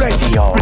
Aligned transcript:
Welcome 0.00 0.16
Radio. 0.16 0.54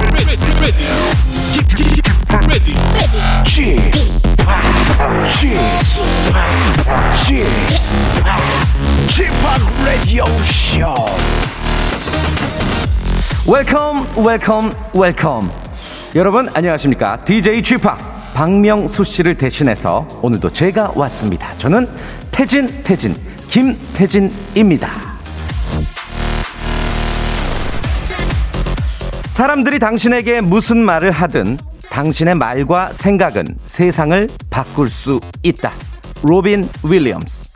Radio 9.84 10.24
Show. 10.43 10.96
welcome 13.46 14.06
welcome 14.16 14.72
welcome 14.92 15.50
여러분 16.16 16.48
안녕하십니까 16.52 17.24
DJ 17.24 17.62
쥐팍 17.62 17.96
박명수 18.34 19.05
씨를 19.05 19.37
대신해서 19.37 20.09
오늘도 20.20 20.51
제가 20.51 20.95
왔습니다 20.96 21.57
저는 21.59 21.88
태진 22.32 22.82
태진 22.82 23.15
김태진입니다 23.48 25.07
사람들이 29.38 29.78
당신에게 29.78 30.41
무슨 30.41 30.78
말을 30.78 31.12
하든 31.12 31.59
당신의 31.91 32.34
말과 32.34 32.92
생각은 32.92 33.46
세상을 33.62 34.29
바꿀 34.51 34.88
수 34.88 35.20
있다 35.45 35.70
로빈 36.24 36.69
윌리엄스 36.83 37.46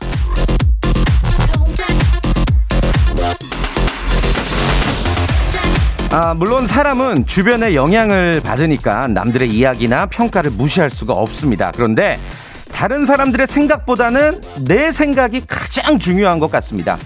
아, 6.11 6.33
물론 6.33 6.67
사람은 6.67 7.25
주변의 7.25 7.75
영향을 7.75 8.39
받으니까 8.39 9.07
남들의 9.07 9.49
이야기나 9.49 10.05
평가를 10.05 10.51
무시할 10.51 10.89
수가 10.89 11.11
없습니다. 11.11 11.73
그런데 11.75 12.17
다른 12.71 13.05
사람들의 13.05 13.45
생각보다는 13.45 14.39
내 14.65 14.93
생각이 14.93 15.43
가장 15.47 15.99
중요한 15.99 16.39
것 16.39 16.49
같습니다. 16.49 16.97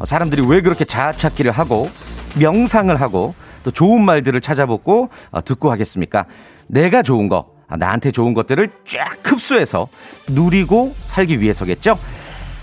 어, 0.00 0.06
사람들이 0.06 0.42
왜 0.46 0.62
그렇게 0.62 0.86
자아찾기를 0.86 1.52
하고 1.52 1.90
명상을 2.38 2.98
하고 2.98 3.34
또 3.62 3.70
좋은 3.70 4.04
말들을 4.04 4.40
찾아보고 4.40 5.10
어, 5.30 5.44
듣고 5.44 5.70
하겠습니까? 5.70 6.26
내가 6.66 7.02
좋은 7.02 7.28
거, 7.28 7.46
아, 7.68 7.76
나한테 7.76 8.10
좋은 8.10 8.34
것들을 8.34 8.68
쫙 8.86 9.18
흡수해서 9.22 9.88
누리고 10.28 10.94
살기 11.00 11.40
위해서겠죠? 11.40 11.98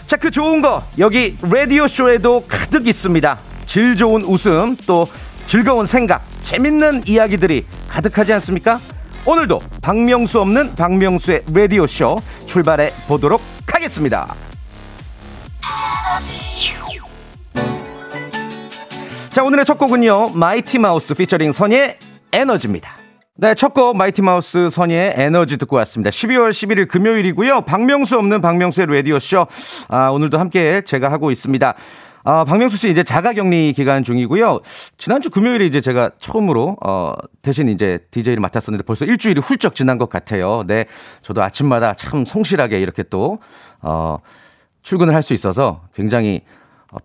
자, 0.07 0.17
그 0.17 0.31
좋은 0.31 0.61
거 0.61 0.83
여기 0.97 1.37
라디오 1.41 1.87
쇼에도 1.87 2.45
가득 2.47 2.87
있습니다. 2.87 3.39
질 3.65 3.95
좋은 3.95 4.23
웃음 4.23 4.75
또 4.87 5.07
즐거운 5.45 5.85
생각, 5.85 6.25
재밌는 6.43 7.03
이야기들이 7.05 7.65
가득하지 7.87 8.33
않습니까? 8.33 8.79
오늘도 9.25 9.59
박명수 9.81 10.39
없는 10.41 10.75
박명수의 10.75 11.43
라디오 11.53 11.85
쇼 11.85 12.19
출발해 12.47 12.91
보도록 13.07 13.41
하겠습니다. 13.67 14.33
자, 19.39 19.43
오늘의 19.45 19.63
첫 19.63 19.77
곡은요. 19.77 20.31
마이티 20.31 20.79
마우스 20.79 21.13
피처링 21.13 21.53
선예 21.53 21.97
에너지입니다. 22.33 22.97
네, 23.37 23.55
첫 23.55 23.73
곡 23.73 23.95
마이티 23.95 24.21
마우스 24.21 24.69
선예의 24.69 25.13
에너지 25.15 25.55
듣고 25.55 25.77
왔습니다. 25.77 26.09
12월 26.09 26.49
11일 26.49 26.89
금요일이고요. 26.89 27.61
박명수 27.61 28.17
없는 28.17 28.41
박명수의 28.41 28.87
라디오 28.87 29.17
쇼. 29.17 29.47
아, 29.87 30.09
오늘도 30.09 30.37
함께 30.37 30.81
제가 30.81 31.09
하고 31.09 31.31
있습니다. 31.31 31.73
아, 32.25 32.43
박명수 32.43 32.75
씨 32.75 32.89
이제 32.89 33.01
자가격리 33.01 33.71
기간 33.71 34.03
중이고요. 34.03 34.59
지난주 34.97 35.29
금요일에 35.29 35.65
이제 35.67 35.79
제가 35.79 36.11
처음으로 36.17 36.75
어 36.85 37.13
대신 37.41 37.69
이제 37.69 37.99
DJ를 38.11 38.41
맡았었는데 38.41 38.83
벌써 38.83 39.05
일주일이 39.05 39.39
훌쩍 39.39 39.73
지난 39.73 39.97
것 39.97 40.09
같아요. 40.09 40.65
네. 40.67 40.83
저도 41.21 41.41
아침마다 41.41 41.93
참 41.93 42.25
성실하게 42.25 42.81
이렇게 42.81 43.03
또 43.03 43.39
어 43.81 44.17
출근을 44.83 45.15
할 45.15 45.23
수 45.23 45.33
있어서 45.33 45.83
굉장히 45.95 46.41
어, 46.41 46.49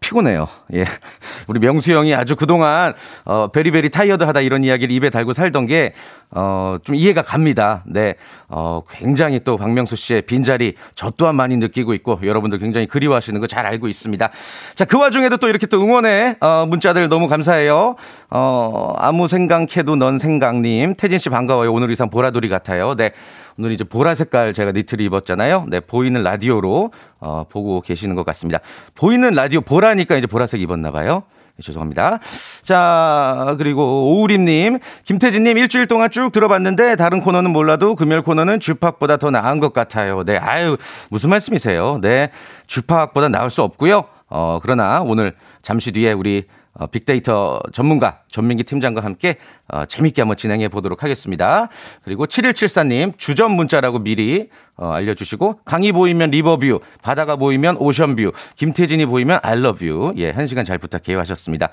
피곤해요. 0.01 0.49
예. 0.75 0.85
우리 1.47 1.61
명수 1.61 1.93
형이 1.93 2.15
아주 2.15 2.37
그동안, 2.37 2.95
어, 3.25 3.49
very 3.49 3.70
very 3.70 3.91
tired 3.91 4.25
하다 4.25 4.41
이런 4.41 4.65
이야기를 4.65 4.95
입에 4.95 5.11
달고 5.11 5.33
살던 5.33 5.67
게, 5.67 5.95
어, 6.31 6.79
좀 6.85 6.95
이해가 6.95 7.23
갑니다. 7.23 7.83
네. 7.87 8.15
어, 8.49 8.83
굉장히 8.91 9.41
또 9.45 9.57
박명수 9.57 9.97
씨의 9.97 10.23
빈자리 10.23 10.75
저 10.95 11.11
또한 11.17 11.35
많이 11.37 11.57
느끼고 11.57 11.95
있고, 11.95 12.19
여러분들 12.23 12.59
굉장히 12.59 12.87
그리워하시는 12.87 13.41
거 13.41 13.47
잘 13.55 13.67
알고 13.67 13.87
있습니다. 13.87 14.31
자, 14.75 14.85
그 14.85 14.99
와중에도 14.99 15.37
또 15.37 15.49
이렇게 15.49 15.67
또 15.67 15.81
응원의, 15.81 16.37
어, 16.41 16.67
문자들 16.69 17.09
너무 17.09 17.29
감사해요. 17.29 17.95
어, 18.31 18.95
아무 18.99 19.29
생각해도 19.29 19.95
넌 19.95 20.19
생각님. 20.19 20.95
태진 20.97 21.19
씨 21.19 21.29
반가워요. 21.29 21.73
오늘 21.73 21.91
의상 21.91 22.11
보라돌이 22.11 22.49
같아요. 22.49 22.97
네. 22.97 23.13
오늘 23.59 23.73
이제 23.73 23.85
보라 23.85 24.15
색깔 24.15 24.53
제가 24.53 24.73
니트를 24.73 25.05
입었잖아요. 25.07 25.67
네, 25.69 25.81
보이는 25.81 26.23
라디오로 26.23 26.91
어, 27.21 27.45
보고 27.49 27.81
계시는 27.81 28.15
것 28.17 28.25
같습니다. 28.27 28.61
보이는 28.95 29.33
라디오 29.35 29.61
보라니까 29.61 30.17
이제 30.17 30.27
보라색 30.27 30.61
입었나 30.61 30.91
봐요. 30.91 31.23
네, 31.57 31.63
죄송합니다. 31.63 32.19
자, 32.63 33.55
그리고 33.59 34.11
오우림님, 34.11 34.81
김태진님 35.05 35.57
일주일 35.59 35.87
동안 35.87 36.11
쭉 36.11 36.33
들어봤는데 36.33 36.97
다른 36.97 37.21
코너는 37.21 37.53
몰라도 37.53 37.95
금요일 37.95 38.23
코너는 38.23 38.59
주팍보다 38.59 39.19
더 39.19 39.31
나은 39.31 39.61
것 39.61 39.73
같아요. 39.73 40.25
네, 40.25 40.37
아유, 40.37 40.77
무슨 41.11 41.31
말씀이세요? 41.31 41.99
네, 42.01 42.31
주팍보다 42.67 43.29
나을 43.29 43.51
수 43.51 43.63
없고요. 43.63 44.05
어, 44.29 44.59
그러나 44.63 45.03
오늘 45.03 45.33
잠시 45.63 45.93
뒤에 45.93 46.13
우리 46.13 46.45
어, 46.75 46.87
빅데이터 46.89 47.61
전문가 47.73 48.21
전민기 48.29 48.65
팀장과 48.65 49.03
함께 49.03 49.37
어, 49.69 49.85
재밌게 49.87 50.23
한번 50.23 50.37
진행해 50.37 50.69
보도록 50.69 51.03
하겠습니다. 51.05 51.69
그리고 52.03 52.27
7174님 52.27 53.17
주전 53.17 53.53
문자라고 53.53 54.01
미리 54.01 54.49
어, 54.77 54.91
알려주시고 54.93 55.61
강이 55.65 55.93
보이면 55.93 56.31
리버뷰, 56.31 56.81
바다가 57.03 57.37
보이면 57.37 57.77
오션뷰, 57.77 58.33
김태진이 58.57 59.07
보이면 59.07 59.39
알러뷰 59.43 60.15
예, 60.17 60.31
한 60.31 60.47
시간 60.47 60.65
잘 60.65 60.79
부탁해요 60.79 61.19
하셨습니다. 61.21 61.71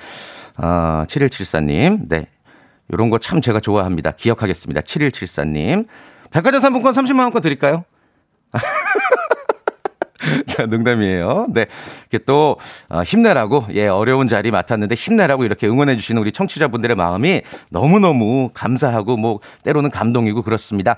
어, 0.57 1.03
7174님 1.07 2.07
네. 2.07 2.27
요런 2.93 3.09
거 3.09 3.17
참 3.19 3.41
제가 3.41 3.59
좋아합니다. 3.61 4.11
기억하겠습니다. 4.11 4.81
7174님. 4.81 5.87
백화점 6.29 6.59
상품권 6.59 6.93
30만 6.93 7.19
원권 7.21 7.41
드릴까요? 7.41 7.83
자, 10.47 10.65
농담이에요. 10.65 11.47
네. 11.53 11.65
이렇게 12.09 12.23
또, 12.25 12.57
어, 12.89 13.03
힘내라고, 13.03 13.67
예, 13.73 13.87
어려운 13.87 14.27
자리 14.27 14.51
맡았는데 14.51 14.95
힘내라고 14.95 15.43
이렇게 15.45 15.67
응원해주시는 15.67 16.21
우리 16.21 16.31
청취자분들의 16.31 16.95
마음이 16.95 17.41
너무너무 17.69 18.49
감사하고, 18.53 19.17
뭐, 19.17 19.39
때로는 19.63 19.89
감동이고 19.91 20.41
그렇습니다. 20.41 20.97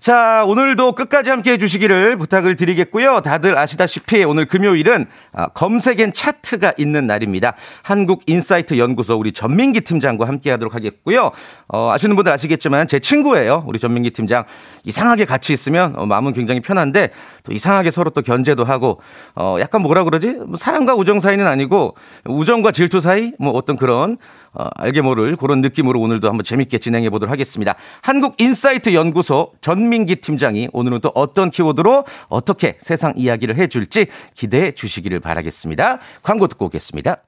자, 0.00 0.44
오늘도 0.46 0.92
끝까지 0.92 1.30
함께 1.30 1.52
해주시기를 1.52 2.16
부탁을 2.18 2.54
드리겠고요. 2.54 3.20
다들 3.20 3.58
아시다시피 3.58 4.22
오늘 4.22 4.46
금요일은 4.46 5.06
아, 5.32 5.48
검색엔 5.48 6.12
차트가 6.12 6.74
있는 6.78 7.08
날입니다. 7.08 7.54
한국인사이트 7.82 8.78
연구소 8.78 9.16
우리 9.16 9.32
전민기 9.32 9.80
팀장과 9.80 10.28
함께 10.28 10.52
하도록 10.52 10.72
하겠고요. 10.72 11.32
어, 11.66 11.90
아시는 11.90 12.14
분들 12.14 12.32
아시겠지만 12.32 12.86
제 12.86 13.00
친구예요. 13.00 13.64
우리 13.66 13.80
전민기 13.80 14.10
팀장. 14.10 14.44
이상하게 14.84 15.24
같이 15.24 15.52
있으면 15.52 15.94
어, 15.96 16.06
마음은 16.06 16.32
굉장히 16.32 16.60
편한데 16.60 17.10
또 17.48 17.54
이상하게 17.54 17.90
서로 17.90 18.10
또 18.10 18.20
견제도 18.20 18.64
하고 18.64 19.00
어, 19.34 19.56
약간 19.58 19.82
뭐라 19.82 20.04
그러지? 20.04 20.38
뭐 20.46 20.56
사랑과 20.56 20.94
우정 20.94 21.18
사이는 21.18 21.46
아니고 21.46 21.96
우정과 22.26 22.72
질투 22.72 23.00
사이? 23.00 23.32
뭐 23.38 23.52
어떤 23.52 23.76
그런 23.76 24.18
어, 24.52 24.66
알게 24.76 25.00
모를 25.00 25.34
그런 25.36 25.62
느낌으로 25.62 26.00
오늘도 26.00 26.28
한번 26.28 26.44
재밌게 26.44 26.78
진행해 26.78 27.10
보도록 27.10 27.32
하겠습니다. 27.32 27.74
한국 28.02 28.40
인사이트 28.40 28.94
연구소 28.94 29.52
전민기 29.60 30.16
팀장이 30.16 30.68
오늘은 30.72 31.00
또 31.00 31.10
어떤 31.14 31.50
키워드로 31.50 32.04
어떻게 32.28 32.76
세상 32.80 33.14
이야기를 33.16 33.56
해줄지 33.56 34.06
기대해 34.34 34.72
주시기를 34.72 35.20
바라겠습니다. 35.20 35.98
광고 36.22 36.46
듣고 36.46 36.66
오겠습니다. 36.66 37.27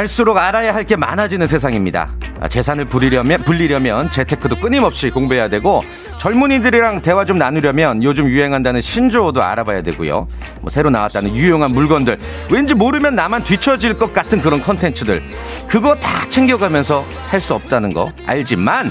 갈수록 0.00 0.38
알아야 0.38 0.74
할 0.74 0.84
게 0.84 0.96
많아지는 0.96 1.46
세상입니다. 1.46 2.08
아, 2.40 2.48
재산을 2.48 2.86
부리려면, 2.86 3.42
불리려면 3.42 4.10
재테크도 4.10 4.56
끊임없이 4.56 5.10
공부해야 5.10 5.48
되고 5.48 5.82
젊은이들이랑 6.16 7.02
대화 7.02 7.26
좀 7.26 7.36
나누려면 7.36 8.02
요즘 8.02 8.26
유행한다는 8.26 8.80
신조어도 8.80 9.42
알아봐야 9.42 9.82
되고요. 9.82 10.26
뭐 10.62 10.70
새로 10.70 10.88
나왔다는 10.88 11.36
유용한 11.36 11.72
물건들, 11.72 12.18
왠지 12.50 12.72
모르면 12.72 13.14
나만 13.14 13.44
뒤처질 13.44 13.98
것 13.98 14.14
같은 14.14 14.40
그런 14.40 14.62
컨텐츠들, 14.62 15.22
그거 15.68 15.94
다 15.96 16.26
챙겨가면서 16.30 17.04
살 17.24 17.38
수 17.42 17.52
없다는 17.54 17.92
거 17.92 18.10
알지만 18.26 18.90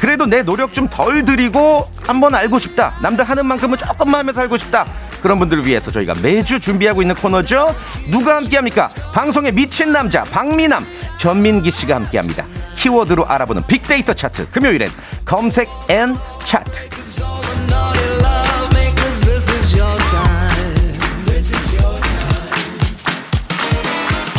그래도 0.00 0.26
내 0.26 0.42
노력 0.42 0.72
좀 0.74 0.88
덜 0.88 1.24
들이고 1.24 1.88
한번 2.04 2.34
알고 2.34 2.58
싶다. 2.58 2.94
남들 3.00 3.24
하는 3.24 3.46
만큼은 3.46 3.78
조금만 3.78 4.18
하면서 4.20 4.40
살고 4.40 4.56
싶다. 4.56 4.84
그런 5.24 5.38
분들을 5.38 5.66
위해서 5.66 5.90
저희가 5.90 6.12
매주 6.20 6.60
준비하고 6.60 7.00
있는 7.00 7.14
코너죠. 7.14 7.74
누가 8.10 8.36
함께합니까? 8.36 8.90
방송에 9.14 9.52
미친 9.52 9.90
남자 9.90 10.22
박미남 10.22 10.86
전민기 11.16 11.70
씨가 11.70 11.94
함께합니다. 11.94 12.44
키워드로 12.76 13.26
알아보는 13.26 13.66
빅데이터 13.66 14.12
차트 14.12 14.50
금요일엔 14.50 14.90
검색 15.24 15.70
N 15.88 16.14
차트. 16.44 16.93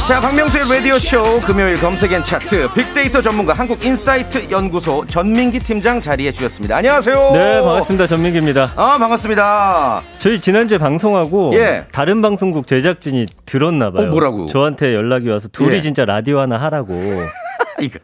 자, 0.07 0.19
박명수의 0.19 0.65
라디오쇼 0.69 1.41
금요일 1.47 1.75
검색 1.81 2.19
N 2.19 2.23
차트 2.23 2.71
빅데이터 2.75 3.21
전문가 3.21 3.53
한국인사이트 3.53 4.51
연구소 4.51 5.03
전민기 5.07 5.57
팀장 5.59 5.99
자리해 5.99 6.31
주셨습니다. 6.31 6.77
안녕하세요. 6.77 7.31
네, 7.33 7.61
반갑습니다. 7.61 8.05
전민기입니다. 8.05 8.71
아, 8.75 8.99
반갑습니다. 8.99 10.03
저희 10.19 10.39
지난주에 10.39 10.77
방송하고 10.77 11.51
예. 11.55 11.85
다른 11.91 12.21
방송국 12.21 12.67
제작진이 12.67 13.25
들었나 13.47 13.89
봐요. 13.91 14.05
어, 14.05 14.09
뭐라고? 14.11 14.45
저한테 14.45 14.93
연락이 14.93 15.27
와서 15.27 15.47
둘이 15.47 15.77
예. 15.77 15.81
진짜 15.81 16.05
라디오 16.05 16.39
하나 16.39 16.57
하라고. 16.61 16.93
이거. 17.81 17.97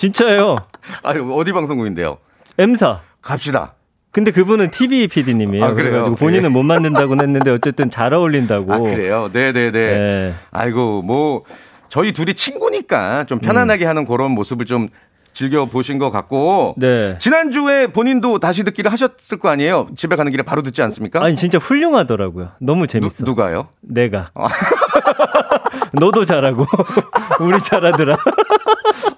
진짜예요. 0.00 0.56
아유, 1.04 1.32
어디 1.32 1.52
방송국인데요? 1.52 2.18
M사. 2.58 3.02
갑시다. 3.22 3.75
근데 4.16 4.30
그분은 4.30 4.70
TV 4.70 5.08
PD님이에요. 5.08 5.62
아, 5.62 5.72
그래요? 5.74 6.14
본인은 6.14 6.44
예. 6.44 6.48
못 6.48 6.62
만든다고는 6.62 7.22
했는데 7.22 7.50
어쨌든 7.50 7.90
잘 7.90 8.14
어울린다고. 8.14 8.72
아, 8.72 8.78
그래요? 8.78 9.28
네네네. 9.30 9.70
네. 9.70 10.34
아이고, 10.52 11.02
뭐, 11.02 11.42
저희 11.90 12.12
둘이 12.12 12.32
친구니까 12.32 13.24
좀 13.24 13.38
편안하게 13.38 13.84
하는 13.84 14.06
그런 14.06 14.30
모습을 14.30 14.64
좀 14.64 14.88
즐겨 15.36 15.66
보신 15.66 15.98
것 15.98 16.10
같고. 16.10 16.74
네. 16.78 17.18
지난주에 17.18 17.88
본인도 17.88 18.38
다시 18.38 18.64
듣기를 18.64 18.90
하셨을 18.90 19.38
거 19.38 19.50
아니에요? 19.50 19.88
집에 19.94 20.16
가는 20.16 20.32
길에 20.32 20.42
바로 20.42 20.62
듣지 20.62 20.80
않습니까? 20.80 21.22
아니 21.22 21.36
진짜 21.36 21.58
훌륭하더라고요. 21.58 22.52
너무 22.58 22.86
재밌어. 22.86 23.22
누, 23.22 23.32
누가요? 23.32 23.68
내가. 23.82 24.30
너도 25.92 26.24
잘하고 26.24 26.64
우리 27.40 27.60
잘하더라. 27.60 28.16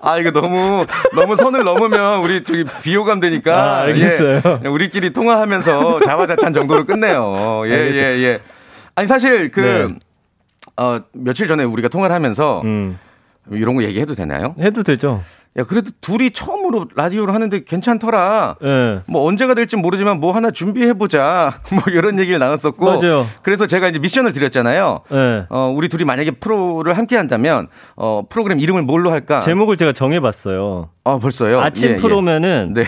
아, 0.00 0.18
이거 0.18 0.32
너무, 0.32 0.86
너무 1.14 1.36
선을 1.36 1.62
넘으면 1.62 2.20
우리 2.22 2.42
저기 2.42 2.64
비호감 2.82 3.20
되니까. 3.20 3.56
아, 3.56 3.80
알겠어요. 3.82 4.60
예, 4.64 4.68
우리끼리 4.68 5.12
통화하면서 5.12 6.00
자화자찬 6.04 6.52
정도로 6.52 6.84
끝내요. 6.84 7.62
예, 7.66 7.70
예, 7.70 7.74
알겠어요. 7.74 8.26
예. 8.26 8.40
아니, 8.96 9.06
사실 9.06 9.52
그, 9.52 9.60
네. 9.60 9.94
어, 10.82 11.00
며칠 11.12 11.46
전에 11.46 11.62
우리가 11.62 11.88
통화를 11.88 12.14
하면서 12.14 12.60
음. 12.64 12.98
이런 13.50 13.76
거 13.76 13.84
얘기해도 13.84 14.14
되나요? 14.14 14.56
해도 14.60 14.82
되죠. 14.82 15.22
야, 15.56 15.64
그래도 15.64 15.90
둘이 16.00 16.30
처음으로 16.30 16.86
라디오를 16.94 17.34
하는데 17.34 17.64
괜찮더라. 17.64 18.56
예. 18.62 19.00
뭐 19.06 19.26
언제가 19.26 19.54
될지 19.54 19.76
모르지만 19.76 20.20
뭐 20.20 20.32
하나 20.32 20.50
준비해 20.50 20.92
보자. 20.94 21.60
뭐 21.72 21.82
이런 21.88 22.18
얘기를 22.18 22.38
나눴었고. 22.38 22.84
맞아요. 22.84 23.26
그래서 23.42 23.66
제가 23.66 23.88
이제 23.88 23.98
미션을 23.98 24.32
드렸잖아요. 24.32 25.00
예. 25.12 25.46
어, 25.48 25.72
우리 25.74 25.88
둘이 25.88 26.04
만약에 26.04 26.32
프로를 26.32 26.96
함께 26.96 27.16
한다면, 27.16 27.68
어, 27.96 28.22
프로그램 28.28 28.60
이름을 28.60 28.82
뭘로 28.82 29.10
할까? 29.10 29.40
제목을 29.40 29.76
제가 29.76 29.92
정해봤어요. 29.92 30.90
아, 31.04 31.18
벌써요? 31.18 31.60
아침 31.60 31.90
예, 31.90 31.92
예. 31.94 31.96
프로면은 31.96 32.74
네. 32.74 32.84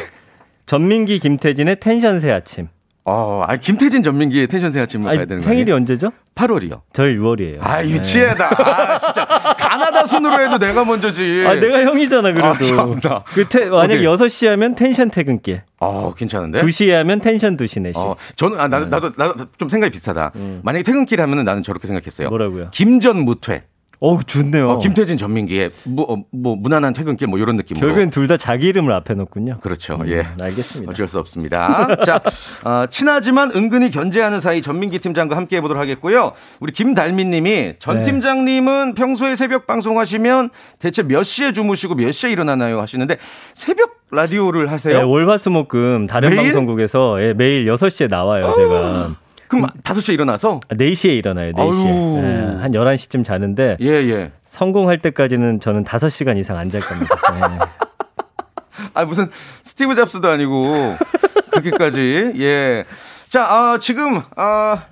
전민기 0.67 1.19
김태진의 1.19 1.81
텐션 1.81 2.21
새 2.21 2.31
아침. 2.31 2.69
어, 3.12 3.43
아, 3.45 3.57
김태진 3.57 4.05
전민기의 4.05 4.47
텐션 4.47 4.71
새 4.70 4.81
아침을 4.81 5.07
가야 5.07 5.25
되는 5.25 5.43
거 5.43 5.49
생일이? 5.49 5.73
언제죠? 5.73 6.12
8월이요. 6.37 6.83
저희 6.93 7.17
6월이에요. 7.17 7.59
아, 7.61 7.85
유치하다. 7.85 8.45
아, 8.65 8.99
진짜. 8.99 9.25
가나다 9.59 10.07
순으로 10.06 10.41
해도 10.41 10.59
내가 10.59 10.85
먼저지. 10.85 11.45
아, 11.45 11.55
내가 11.57 11.83
형이잖아, 11.83 12.29
아, 12.29 12.33
그래도. 12.33 12.65
참나. 12.65 13.25
그 13.27 13.49
태, 13.49 13.67
만약 13.67 13.95
오케이. 13.95 14.05
6시 14.05 14.47
하면 14.47 14.77
텐션 14.77 15.11
퇴근길. 15.11 15.62
어, 15.81 16.15
괜찮은데? 16.15 16.61
2시에 16.62 16.91
하면 16.93 17.21
텐션 17.21 17.57
2시 17.57 17.83
내시. 17.83 17.99
어, 17.99 18.15
저는, 18.37 18.61
아, 18.61 18.69
나도, 18.69 18.87
나도, 18.87 19.11
나도 19.17 19.47
좀 19.59 19.69
생각이 19.69 19.91
비슷하다. 19.91 20.33
만약에 20.62 20.85
퇴근길 20.85 21.21
하면은 21.21 21.45
나는 21.45 21.65
저렇게 21.65 21.89
생각했어요. 21.89 22.29
음. 22.29 22.31
뭐라고요? 22.31 22.69
김전 22.71 23.25
무퇴. 23.25 23.65
어우, 24.02 24.25
좋네요. 24.25 24.70
어, 24.70 24.79
김태진 24.79 25.19
전민기의 25.19 25.70
무, 25.85 26.06
어, 26.08 26.17
뭐, 26.32 26.56
무난한 26.56 26.94
퇴근길 26.94 27.29
뭐 27.29 27.38
이런 27.38 27.56
느낌으로. 27.56 27.87
결국엔 27.87 28.08
둘 28.11 28.26
다 28.31 28.37
자기 28.38 28.69
이름을 28.69 28.93
앞에 28.94 29.12
놓군요. 29.14 29.58
그렇죠. 29.61 29.97
음, 30.00 30.08
예. 30.08 30.23
알겠습니다. 30.41 30.91
어쩔 30.91 31.06
수 31.08 31.19
없습니다. 31.19 31.87
자, 32.06 32.20
어, 32.64 32.87
친하지만 32.88 33.50
은근히 33.55 33.91
견제하는 33.91 34.41
사이 34.41 34.62
전민기 34.62 35.00
팀장과 35.00 35.37
함께 35.37 35.56
해보도록 35.56 35.81
하겠고요. 35.82 36.32
우리 36.61 36.73
김달민 36.73 37.31
님이 37.31 37.75
전 37.79 37.97
네. 37.99 38.02
팀장님은 38.05 38.94
평소에 38.94 39.35
새벽 39.37 39.67
방송하시면 39.67 40.50
대체 40.79 41.02
몇 41.02 41.23
시에 41.25 41.52
주무시고 41.52 41.94
몇 41.97 42.11
시에 42.12 42.31
일어나나요? 42.31 42.81
하시는데 42.81 43.19
새벽 43.52 44.00
라디오를 44.12 44.70
하세요? 44.73 44.97
네, 44.99 45.02
월화수목금 45.05 46.06
다른 46.06 46.31
매일? 46.31 46.43
방송국에서 46.44 47.23
예, 47.23 47.32
매일 47.35 47.67
6시에 47.67 48.08
나와요, 48.08 48.52
제가. 48.56 49.17
그럼 49.50 49.67
5시에 49.85 50.14
일어나서? 50.14 50.61
아, 50.69 50.75
4시에 50.75 51.17
일어나요, 51.19 51.52
4시에. 51.52 51.87
아유. 51.87 52.23
예, 52.23 52.61
한 52.62 52.73
11시쯤 52.73 53.25
자는데 53.25 53.76
예, 53.81 53.87
예. 53.87 54.32
성공할 54.44 54.99
때까지는 54.99 55.61
저는 55.61 55.85
5시간 55.85 56.38
이상 56.38 56.56
안 56.56 56.70
잘 56.70 56.81
겁니다. 56.81 57.17
예. 57.35 57.58
아, 58.94 59.05
무슨 59.05 59.29
스티브 59.62 59.94
잡스도 59.94 60.29
아니고 60.29 60.97
그렇게까지. 61.50 62.32
예. 62.38 62.85
자, 63.29 63.44
아, 63.44 63.79
지금 63.81 64.23
아, 64.37 64.85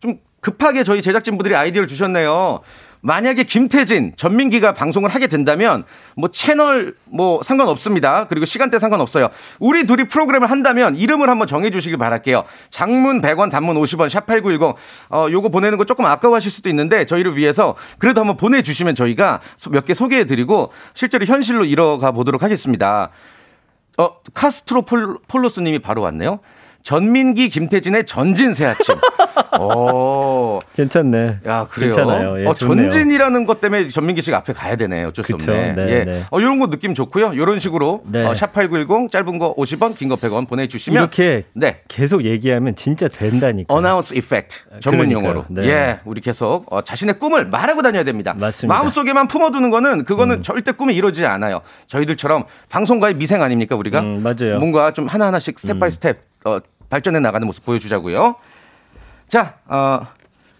좀 0.00 0.18
급하게 0.40 0.82
저희 0.82 1.00
제작진분들이 1.00 1.54
아이디어를 1.54 1.86
주셨네요. 1.88 2.60
만약에 3.02 3.42
김태진, 3.42 4.12
전민기가 4.16 4.74
방송을 4.74 5.10
하게 5.10 5.26
된다면 5.26 5.84
뭐 6.16 6.30
채널 6.30 6.94
뭐 7.12 7.42
상관없습니다. 7.42 8.28
그리고 8.28 8.46
시간대 8.46 8.78
상관없어요. 8.78 9.28
우리 9.58 9.86
둘이 9.86 10.04
프로그램을 10.04 10.50
한다면 10.50 10.96
이름을 10.96 11.28
한번 11.28 11.48
정해 11.48 11.70
주시길 11.70 11.98
바랄게요. 11.98 12.44
장문 12.70 13.20
100원, 13.20 13.50
단문 13.50 13.76
50원, 13.76 14.08
샵8910. 14.08 14.74
어, 15.10 15.26
요거 15.30 15.48
보내는 15.48 15.78
거 15.78 15.84
조금 15.84 16.04
아까워하실 16.04 16.50
수도 16.50 16.68
있는데 16.70 17.04
저희를 17.04 17.36
위해서 17.36 17.74
그래도 17.98 18.20
한번 18.20 18.36
보내 18.36 18.62
주시면 18.62 18.94
저희가 18.94 19.40
몇 19.70 19.84
개 19.84 19.94
소개해 19.94 20.24
드리고 20.26 20.72
실제로 20.94 21.24
현실로 21.24 21.64
이뤄가 21.64 22.12
보도록 22.12 22.44
하겠습니다. 22.44 23.10
어, 23.98 24.10
카스트로 24.32 24.82
폴, 24.82 25.18
폴로스 25.26 25.58
님이 25.60 25.80
바로 25.80 26.02
왔네요. 26.02 26.38
전민기, 26.82 27.48
김태진의 27.48 28.04
전진 28.06 28.52
새 28.54 28.66
아침. 28.66 28.94
오. 29.60 30.60
괜찮네. 30.74 31.38
야, 31.46 31.66
그래요. 31.70 31.90
괜찮아요. 31.94 32.40
예, 32.40 32.46
어. 32.46 32.54
전진이라는 32.54 33.46
것 33.46 33.60
때문에 33.60 33.86
전민기 33.86 34.22
씨가 34.22 34.38
앞에 34.38 34.52
가야 34.52 34.76
되네. 34.76 35.04
어쩔 35.04 35.24
수 35.24 35.36
그쵸. 35.36 35.52
없네. 35.52 35.72
네, 35.74 35.86
예. 35.88 36.04
네. 36.04 36.22
어, 36.30 36.40
요런 36.40 36.58
거 36.58 36.68
느낌 36.70 36.94
좋고요. 36.94 37.32
요런 37.36 37.58
식으로 37.58 38.02
네. 38.06 38.24
어, 38.24 38.32
샵8910 38.32 39.10
짧은 39.10 39.38
거 39.38 39.54
50원, 39.54 39.96
긴 39.96 40.08
거 40.08 40.16
100원 40.16 40.48
보내 40.48 40.66
주시면 40.66 41.00
이렇게 41.00 41.44
네. 41.54 41.80
계속 41.88 42.24
얘기하면 42.24 42.74
진짜 42.76 43.08
된다니까. 43.08 43.72
announce 43.72 44.14
effect 44.14 44.80
전문 44.80 45.08
그러니까요. 45.08 45.14
용어로 45.24 45.44
네. 45.48 45.62
예 45.68 46.00
우리 46.04 46.20
계속 46.20 46.64
어, 46.70 46.82
자신의 46.82 47.18
꿈을 47.18 47.46
말하고 47.46 47.82
다녀야 47.82 48.04
됩니다 48.04 48.34
맞습니다. 48.36 48.74
음. 48.74 48.76
마음속에만 48.76 49.28
품어두는 49.28 49.70
거는 49.70 50.04
그거는 50.04 50.42
절대 50.42 50.72
꿈이 50.72 50.94
이루어지지 50.94 51.24
않아요 51.26 51.60
저희들처럼 51.86 52.44
방송가의 52.68 53.14
미생 53.14 53.40
아닙니까 53.42 53.76
우리가 53.76 54.00
음, 54.00 54.22
맞아요. 54.22 54.58
뭔가 54.58 54.92
좀 54.92 55.06
하나하나씩 55.06 55.58
step 55.58 55.78
by 55.78 55.90
step 55.90 56.18
어, 56.44 56.58
발전해 56.92 57.20
나가는 57.20 57.46
모습 57.46 57.64
보여주자고요 57.64 58.34
자 59.26 59.54
어, 59.66 60.06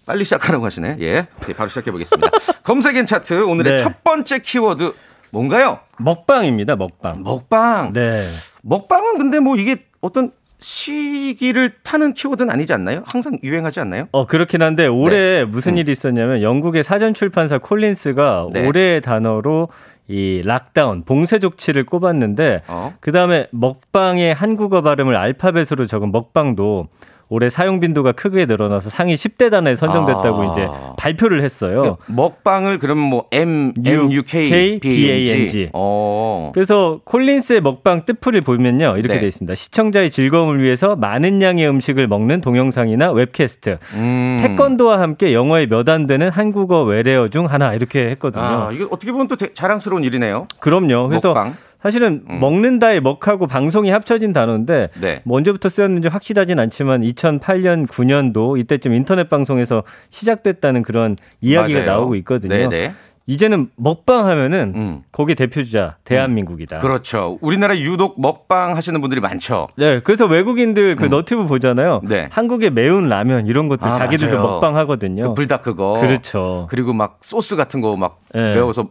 빨리 0.07 0.25
시작하라고 0.25 0.65
하시네 0.65 0.97
예 1.01 1.27
네, 1.47 1.55
바로 1.55 1.69
시작해 1.69 1.91
보겠습니다 1.91 2.31
검색엔 2.65 3.05
차트 3.05 3.45
오늘의 3.45 3.77
네. 3.77 3.83
첫 3.83 4.03
번째 4.03 4.39
키워드 4.39 4.95
뭔가요 5.31 5.81
먹방입니다, 5.99 6.77
먹방. 6.77 7.23
먹방 7.23 7.93
네. 7.93 8.31
먹방은 8.63 9.19
근데 9.19 9.41
뭐 9.41 9.57
이게 9.57 9.85
어떤 10.01 10.33
시기를 10.59 11.73
타는 11.83 12.15
키워드는 12.15 12.51
아니지 12.51 12.73
않나요? 12.73 13.03
항상 13.05 13.39
유행하지 13.43 13.81
않나요? 13.81 14.07
어, 14.13 14.27
그렇긴 14.27 14.63
한데 14.63 14.87
올해 14.87 15.45
무슨 15.45 15.77
일이 15.77 15.93
있었냐면 15.93 16.41
영국의 16.41 16.85
사전 16.85 17.13
출판사 17.15 17.59
콜린스가 17.59 18.49
네. 18.53 18.67
올해의 18.67 19.01
단어로 19.03 19.69
이 20.13 20.43
락다운, 20.45 21.05
봉쇄 21.05 21.39
조치를 21.39 21.87
꼽았는데 21.87 22.61
어. 22.69 22.95
그다음에 23.01 23.47
먹방의 23.51 24.35
한국어 24.35 24.83
발음을 24.83 25.17
알파벳으로 25.17 25.87
적은 25.87 26.13
먹방도 26.13 26.89
올해 27.33 27.49
사용 27.49 27.81
빈도가 27.81 28.13
크게 28.13 28.45
늘어나서 28.45 28.91
상위 28.91 29.15
10대 29.15 29.51
단어에 29.51 29.75
선정됐다고 29.75 30.43
아. 30.43 30.53
이제 30.53 30.69
발표를 30.99 31.43
했어요. 31.43 31.97
먹방을 32.07 32.79
그러면 32.79 33.05
뭐 33.05 33.25
M 33.33 33.73
U 33.87 34.23
K 34.23 34.79
B 34.81 35.11
A 35.11 35.31
N 35.31 35.49
G. 35.49 35.71
어. 35.73 36.51
그래서 36.53 37.01
콜린스의 37.05 37.63
먹방 37.63 38.05
뜻풀을 38.05 38.43
보면요. 38.43 38.97
이렇게 38.99 39.15
네. 39.15 39.21
돼 39.21 39.27
있습니다. 39.29 39.55
시청자의 39.55 40.11
즐거움을 40.11 40.63
위해서 40.63 40.95
많은 40.95 41.41
양의 41.41 41.67
음식을 41.71 42.07
먹는 42.07 42.43
동영상이나 42.43 43.13
웹캐스트. 43.13 43.79
음. 43.95 44.39
태권도와 44.43 45.01
함께 45.01 45.33
영어에 45.33 45.65
몇안 45.67 46.07
되는 46.07 46.29
한국어 46.29 46.83
외래어 46.83 47.29
중 47.29 47.47
하나 47.47 47.73
이렇게 47.73 48.11
했거든요. 48.11 48.45
아, 48.45 48.71
이거 48.73 48.89
어떻게 48.91 49.11
보면 49.11 49.29
또 49.29 49.37
대- 49.37 49.55
자랑스러운 49.55 50.05
일이네요. 50.05 50.49
그럼요. 50.61 51.09
그래서 51.09 51.29
먹방. 51.29 51.55
사실은 51.83 52.23
먹는다의 52.27 53.01
먹하고 53.01 53.47
방송이 53.47 53.91
합쳐진 53.91 54.33
단어인데 54.33 54.91
네. 55.01 55.21
뭐 55.25 55.39
언제부터 55.39 55.69
쓰였는지 55.69 56.09
확실하진 56.09 56.59
않지만 56.59 57.03
2008년 57.03 57.89
9년도 57.89 58.59
이때쯤 58.61 58.95
인터넷 58.95 59.29
방송에서 59.29 59.83
시작됐다는 60.11 60.83
그런 60.83 61.17
이야기가 61.41 61.81
맞아요. 61.81 61.91
나오고 61.91 62.15
있거든요. 62.17 62.55
네네. 62.69 62.93
이제는 63.27 63.71
먹방 63.77 64.27
하면은 64.27 64.73
음. 64.75 65.03
거기 65.13 65.35
대표주자 65.35 65.97
대한민국이다. 66.05 66.79
그렇죠. 66.79 67.39
우리나라 67.41 67.77
유독 67.79 68.21
먹방 68.21 68.77
하시는 68.77 69.01
분들이 69.01 69.21
많죠. 69.21 69.69
네, 69.77 70.01
그래서 70.01 70.27
외국인들 70.27 70.97
그 70.97 71.05
너튜브 71.07 71.47
보잖아요. 71.47 72.01
네. 72.05 72.29
한국의 72.31 72.71
매운 72.71 73.09
라면 73.09 73.47
이런 73.47 73.69
것도 73.69 73.89
아, 73.89 73.93
자기들도 73.93 74.37
맞아요. 74.37 74.49
먹방 74.51 74.77
하거든요. 74.79 75.29
그 75.29 75.35
불닭 75.35 75.63
그거. 75.63 76.01
그렇죠. 76.01 76.67
그리고 76.69 76.93
막 76.93 77.19
소스 77.21 77.55
같은 77.55 77.81
거막 77.81 78.21
네. 78.35 78.55
매워서 78.55 78.89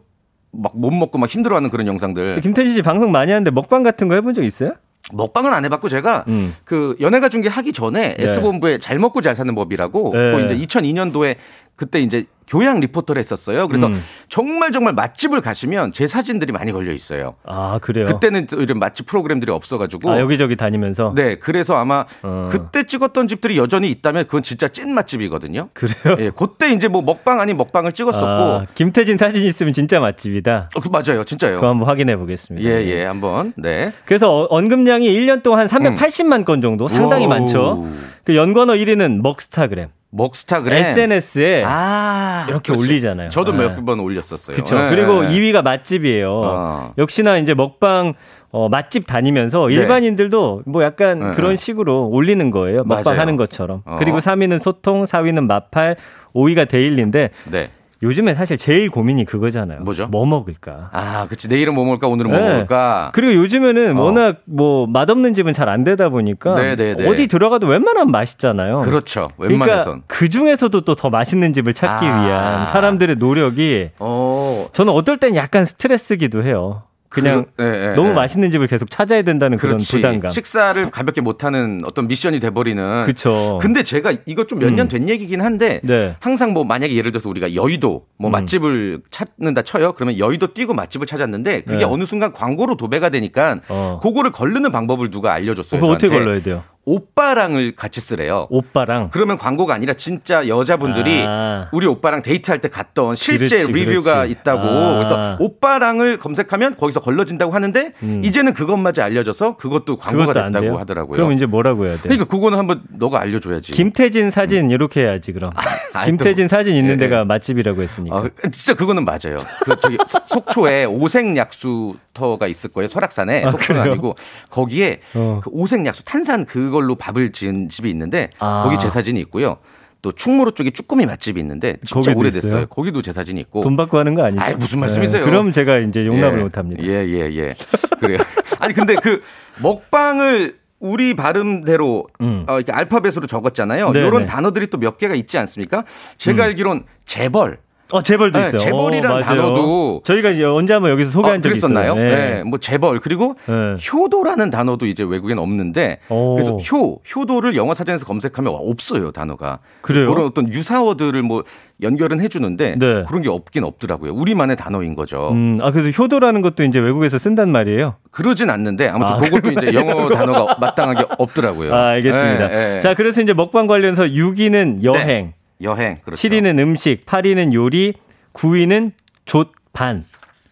막 0.52 0.74
못 0.76 0.92
먹고 0.92 1.18
막 1.18 1.30
힘들어하는 1.30 1.70
그런 1.70 1.88
영상들. 1.88 2.42
김태진 2.42 2.74
씨 2.74 2.82
방송 2.82 3.12
많이 3.12 3.32
하는데 3.32 3.50
먹방 3.52 3.84
같은 3.84 4.08
거 4.08 4.16
해본 4.16 4.34
적 4.34 4.44
있어요? 4.44 4.74
먹방은 5.14 5.52
안 5.52 5.66
해봤고 5.66 5.90
제가 5.90 6.26
음. 6.28 6.54
그 6.64 6.96
연예가 7.02 7.28
중계 7.30 7.50
하기 7.50 7.74
전에 7.74 8.16
네. 8.18 8.24
S본부에 8.24 8.78
잘 8.78 9.00
먹고 9.00 9.22
잘 9.22 9.36
사는 9.36 9.54
법이라고 9.56 10.12
네. 10.14 10.32
그 10.32 10.42
이제 10.54 10.58
2002년도에 10.66 11.36
그때 11.76 12.00
이제 12.00 12.26
교양 12.48 12.82
리포터를 12.82 13.18
했었어요. 13.20 13.68
그래서 13.70 13.88
음. 13.88 14.04
정말 14.28 14.74
정말 14.74 14.94
맛집을 14.94 15.40
가시면 15.40 15.94
제 15.94 16.06
사진들이 16.06 16.52
많이 16.52 16.74
걸려 16.74 16.92
있어요. 16.92 17.36
아 17.46 17.80
그래요. 17.82 18.06
그때는 18.06 18.46
또 18.46 18.62
이런 18.62 18.78
맛집 18.78 19.06
프로그램들이 19.06 19.52
없어가지고 19.54 20.12
아 20.12 20.20
여기저기 20.20 20.58
다니면서 20.58 21.14
네, 21.16 21.36
그래서 21.36 21.78
아마 21.78 22.06
어. 22.24 22.50
그때 22.52 22.84
찍었던 22.84 23.30
집들이 23.30 23.58
여전히 23.58 23.90
있다면 23.90 24.26
그건 24.26 24.44
진짜 24.44 24.68
찐 24.68 24.94
맛집이거든요. 24.94 25.70
그래요. 25.74 26.18
예, 26.20 26.30
그때 26.36 26.72
이제 26.74 26.90
뭐 26.90 27.02
먹방 27.02 27.40
아닌 27.40 27.56
먹방을 27.56 27.94
찍었었고, 27.94 28.26
아, 28.28 28.66
김태진 28.76 29.18
사진 29.18 29.44
있으면 29.44 29.72
진짜 29.72 30.02
맛집이다. 30.02 30.70
어, 30.76 30.80
그 30.82 30.90
맞아요, 30.90 31.24
진짜요. 31.24 31.56
그거 31.56 31.70
한번 31.70 31.88
확인해 31.88 32.18
보겠습니다. 32.18 32.68
예, 32.70 32.84
예, 32.86 33.06
한번 33.06 33.54
네. 33.56 33.94
그래서 34.06 34.30
어- 34.42 34.48
언급량이 34.50 35.08
1년 35.08 35.42
동안 35.42 35.60
한 35.62 35.68
380만 35.70 36.44
건 36.44 36.62
정도 36.62 36.86
상당히 36.88 37.26
음. 37.28 37.32
오우. 37.32 37.40
많죠. 37.40 37.88
그 38.26 38.36
연관어 38.36 38.74
1위는 38.74 39.22
먹스타그램. 39.22 39.88
먹스타그램 40.12 40.78
SNS에 40.78 41.64
아 41.66 42.46
이렇게 42.50 42.74
올리잖아요. 42.74 43.30
저도 43.30 43.54
네. 43.54 43.70
몇번 43.70 44.00
올렸었어요. 44.00 44.56
그렇죠. 44.56 44.78
네. 44.78 44.90
그리고 44.90 45.24
2위가 45.24 45.64
맛집이에요. 45.64 46.30
어. 46.32 46.94
역시나 46.98 47.38
이제 47.38 47.54
먹방 47.54 48.14
어, 48.52 48.68
맛집 48.68 49.08
다니면서 49.08 49.68
네. 49.68 49.76
일반인들도 49.76 50.64
뭐 50.66 50.84
약간 50.84 51.20
네, 51.20 51.32
그런 51.32 51.52
네. 51.52 51.56
식으로 51.56 52.10
올리는 52.10 52.52
거예요. 52.52 52.84
먹방 52.84 53.04
맞아요. 53.06 53.20
하는 53.22 53.38
것처럼. 53.38 53.82
어. 53.86 53.96
그리고 54.00 54.20
3위는 54.20 54.62
소통, 54.62 55.06
4위는 55.06 55.46
마팔, 55.46 55.96
5위가 56.36 56.68
데일리인데 56.68 57.30
네. 57.50 57.70
요즘에 58.04 58.34
사실 58.34 58.58
제일 58.58 58.90
고민이 58.90 59.26
그거잖아요. 59.26 59.82
뭐죠? 59.82 60.08
뭐 60.08 60.26
먹을까? 60.26 60.90
아, 60.92 61.28
그치. 61.30 61.48
내일은 61.48 61.76
뭐 61.76 61.86
먹을까? 61.86 62.08
오늘은 62.08 62.32
뭐 62.32 62.40
네. 62.40 62.50
먹을까? 62.54 63.12
그리고 63.14 63.34
요즘에는 63.36 63.98
어. 63.98 64.02
워낙 64.04 64.38
뭐 64.46 64.88
맛없는 64.88 65.34
집은 65.34 65.54
잘 65.54 65.70
안 65.70 65.84
되다 65.84 66.10
보니까 66.10 66.56
네, 66.56 66.76
네, 66.76 66.96
네. 66.96 67.08
어디 67.08 67.28
들어가도 67.28 67.68
웬만하면 67.68 68.12
맛있잖아요. 68.12 68.80
그렇죠. 68.80 69.30
그러니까 69.38 69.66
웬만해선. 69.66 70.04
그 70.08 70.28
중에서도 70.30 70.82
또 70.82 70.96
더 70.96 71.10
맛있는 71.10 71.54
집을 71.54 71.74
찾기 71.74 72.06
아. 72.06 72.26
위한 72.26 72.68
사람들의 72.68 73.16
노력이 73.18 73.90
어. 74.00 74.68
저는 74.74 74.92
어떨 74.94 75.18
땐 75.18 75.36
약간 75.36 75.64
스트레스기도 75.66 76.44
해요. 76.44 76.84
그냥 77.12 77.46
그, 77.58 77.64
예, 77.64 77.90
예, 77.92 77.94
너무 77.94 78.10
예. 78.10 78.14
맛있는 78.14 78.52
집을 78.52 78.68
계속 78.68 78.90
찾아야 78.90 79.22
된다는 79.22 79.58
그런 79.58 79.74
그렇지. 79.74 79.98
부담감. 79.98 80.32
식사를 80.32 80.90
가볍게 80.92 81.20
못하는 81.20 81.82
어떤 81.86 82.08
미션이 82.08 82.40
돼버리는. 82.40 83.04
그쵸. 83.06 83.60
근데 83.62 83.84
제가 83.84 84.14
이거 84.26 84.46
좀 84.48 84.60
몇 84.62 84.72
년된 84.72 85.10
얘기긴 85.10 85.42
한데 85.42 85.82
네. 85.84 86.16
항상 86.22 86.54
뭐 86.54 86.64
만약에 86.64 86.96
예를 86.96 87.12
들어서 87.12 87.28
우리가 87.30 87.54
여의도 87.54 88.06
뭐 88.18 88.30
음. 88.30 88.32
맛집을 88.32 89.02
찾는다 89.12 89.64
쳐요. 89.64 89.92
그러면 89.94 90.18
여의도 90.18 90.54
뛰고 90.54 90.74
맛집을 90.74 91.06
찾았는데 91.06 91.62
그게 91.64 91.80
네. 91.80 91.84
어느 91.84 92.06
순간 92.06 92.32
광고로 92.32 92.78
도배가 92.78 93.10
되니까 93.10 93.60
어. 93.68 94.00
그거를 94.02 94.32
걸르는 94.32 94.72
방법을 94.72 95.10
누가 95.10 95.34
알려줬어요. 95.34 95.82
그거 95.82 95.92
어떻게. 95.94 96.10
걸러야 96.10 96.42
돼요? 96.42 96.64
오빠랑을 96.86 97.74
같이 97.76 98.02
쓰래요. 98.02 98.48
오빠랑. 98.50 99.10
그러면 99.12 99.38
광고가 99.38 99.74
아니라 99.74 99.94
진짜 99.94 100.48
여자분들이 100.48 101.24
아. 101.28 101.70
우리 101.72 101.86
오빠랑 101.86 102.22
데이트할 102.24 102.60
때 102.60 102.70
갔던 102.70 103.16
실제 103.16 103.64
그렇지, 103.66 103.72
리뷰가 103.72 104.14
그렇지. 104.16 104.32
있다고 104.32 104.62
아. 104.68 104.94
그래서 104.96 105.38
오빠랑을 105.40 106.18
검색하면 106.18 106.76
거기서 106.76 107.00
걸러진다고 107.02 107.54
하는데 107.54 107.94
음. 108.02 108.22
이제는 108.26 108.54
그것마저 108.54 109.04
알려져서 109.04 109.58
그것도 109.58 109.98
광고가? 109.98 110.34
됐다고 110.34 110.80
하더라고요. 110.80 111.18
그럼 111.18 111.32
이제 111.34 111.46
뭐라고 111.46 111.86
해야 111.86 111.96
돼? 111.96 112.02
그러니까 112.04 112.26
그거는 112.26 112.58
한번 112.58 112.82
너가 112.90 113.22
알려줘야지. 113.22 113.74
김태진 113.74 114.32
사진 114.32 114.72
이렇게 114.72 115.02
해야지 115.02 115.34
그럼. 115.34 115.52
아, 115.94 116.06
김태진 116.06 116.48
또- 116.48 116.56
사진 116.56 116.76
있는 116.76 116.94
예, 116.94 116.98
데가 116.98 117.20
예. 117.20 117.24
맛집이라고 117.26 117.82
했으니까. 117.82 118.16
어, 118.16 118.24
진짜 118.52 118.74
그거는 118.74 119.06
맞아요. 119.06 119.38
그 119.64 119.76
저기 119.80 119.98
소- 120.08 120.20
속초에 120.26 120.86
오색약수터가 120.86 122.48
있을 122.48 122.70
거예요. 122.72 122.88
설악산에 122.88 123.44
아, 123.46 123.52
속초는 123.52 123.82
그래요? 123.82 123.94
아니고 123.94 124.16
거기에 124.50 125.00
어. 125.14 125.42
그 125.44 125.50
오색약수 125.54 126.06
탄산 126.06 126.46
그 126.46 126.71
걸로 126.72 126.96
밥을 126.96 127.32
지은 127.32 127.70
집이 127.70 127.90
있는데 127.90 128.30
아. 128.40 128.64
거기 128.64 128.78
제 128.80 128.90
사진이 128.90 129.20
있고요. 129.22 129.58
또 130.02 130.12
충무로 130.12 130.50
쪽에 130.52 130.72
쭈꾸미 130.72 131.06
맛집이 131.06 131.40
있는데 131.42 131.78
진짜 131.86 132.14
오래됐어요. 132.16 132.50
있어요? 132.50 132.66
거기도 132.68 133.04
제 133.04 133.12
사진이 133.12 133.40
있고. 133.42 133.62
돈 133.62 133.78
받고 133.78 134.00
하는 134.00 134.16
거 134.16 134.24
아니죠? 134.24 134.42
아이, 134.42 134.56
무슨 134.56 134.80
말씀이세요? 134.80 135.24
네, 135.24 135.30
그럼 135.30 135.52
제가 135.52 135.78
이제 135.78 136.06
용납을 136.08 136.40
예. 136.40 136.44
못 136.44 136.58
합니다. 136.58 136.82
예, 136.84 137.06
예, 137.08 137.30
예. 137.36 137.56
그래요. 138.00 138.18
아니 138.60 138.74
근데 138.74 138.96
그 138.96 139.22
먹방을 139.62 140.60
우리 140.80 141.14
발음대로 141.14 142.08
음. 142.22 142.46
어, 142.48 142.56
이렇게 142.56 142.72
알파벳으로 142.72 143.28
적었잖아요. 143.28 143.92
네네. 143.92 144.08
이런 144.08 144.26
단어들이 144.26 144.68
또 144.68 144.80
몇 144.80 144.98
개가 144.98 145.14
있지 145.14 145.38
않습니까? 145.38 145.84
제가 146.18 146.46
알기론 146.46 146.86
재벌 147.06 147.60
어, 147.94 148.02
재벌도 148.02 148.40
네, 148.40 148.48
있어요. 148.48 148.60
재벌이란 148.60 149.12
어, 149.12 149.16
맞아요. 149.16 149.26
단어도 149.26 150.02
저희가 150.04 150.30
이제 150.30 150.44
언제 150.44 150.74
한번 150.74 150.92
여기서 150.92 151.10
소개한 151.12 151.40
아, 151.40 151.42
적이 151.42 151.50
그랬었나요? 151.50 151.94
있어요. 151.94 152.10
네. 152.10 152.44
뭐 152.44 152.60
재벌 152.60 153.00
그리고 153.00 153.36
네. 153.48 153.78
효도라는 153.92 154.50
단어도 154.50 154.86
이제 154.88 155.04
외국엔 155.04 155.40
없는데 155.40 156.00
오. 156.10 156.36
그래서 156.36 156.58
효 156.58 157.00
효도를 157.16 157.56
영어 157.56 157.74
사전에서 157.74 158.06
검색하면 158.06 158.54
없어요 158.56 159.12
단어가. 159.12 159.60
그래요? 159.82 160.14
그런 160.14 160.28
어떤 160.28 160.48
유사어들을 160.50 161.22
뭐 161.22 161.44
연결은 161.82 162.22
해주는데 162.22 162.76
네. 162.78 163.04
그런 163.08 163.22
게 163.22 163.30
없긴 163.30 163.64
없더라고요. 163.64 164.14
우리만의 164.14 164.56
단어인 164.56 164.96
거죠. 164.96 165.30
음, 165.32 165.58
아, 165.62 165.72
그래서 165.72 165.90
효도라는 165.90 166.42
것도 166.42 166.64
이제 166.64 166.80
외국에서 166.80 167.18
쓴단 167.18 167.50
말이에요. 167.50 167.96
그러진 168.12 168.50
않는데 168.50 168.88
아무튼 168.88 169.16
아, 169.16 169.18
그것도 169.20 169.52
이제 169.52 169.74
영어 169.74 170.10
단어가 170.10 170.58
마땅하게 170.60 171.06
없더라고요. 171.18 171.74
아, 171.74 171.88
알겠습니다. 171.90 172.54
예, 172.54 172.76
예. 172.76 172.80
자, 172.82 172.94
그래서 172.94 173.22
이제 173.22 173.34
먹방 173.34 173.66
관련해서 173.68 174.04
6위는 174.04 174.84
여행, 174.84 175.34
여행 175.64 175.96
그렇죠. 176.04 176.28
7위는 176.28 176.60
음식, 176.60 177.06
8위는 177.06 177.54
요리, 177.54 177.94
9위는 178.34 178.92
좆반. 179.26 180.06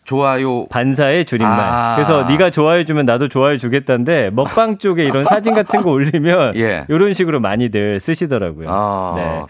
좋아요. 0.03 0.65
반사의 0.69 1.25
줄임말. 1.25 1.59
아. 1.59 1.95
그래서 1.95 2.23
네가 2.23 2.49
좋아해 2.49 2.83
주면 2.83 3.05
나도 3.05 3.27
좋아해 3.27 3.59
주겠다는데 3.59 4.31
먹방 4.31 4.79
쪽에 4.79 5.05
이런 5.05 5.23
사진 5.25 5.53
같은 5.53 5.83
거 5.83 5.91
올리면 5.91 6.55
예. 6.57 6.85
이런 6.89 7.13
식으로 7.13 7.39
많이들 7.39 7.99
쓰시더라고요. 7.99 8.67
아. 8.71 9.13
네. 9.15 9.41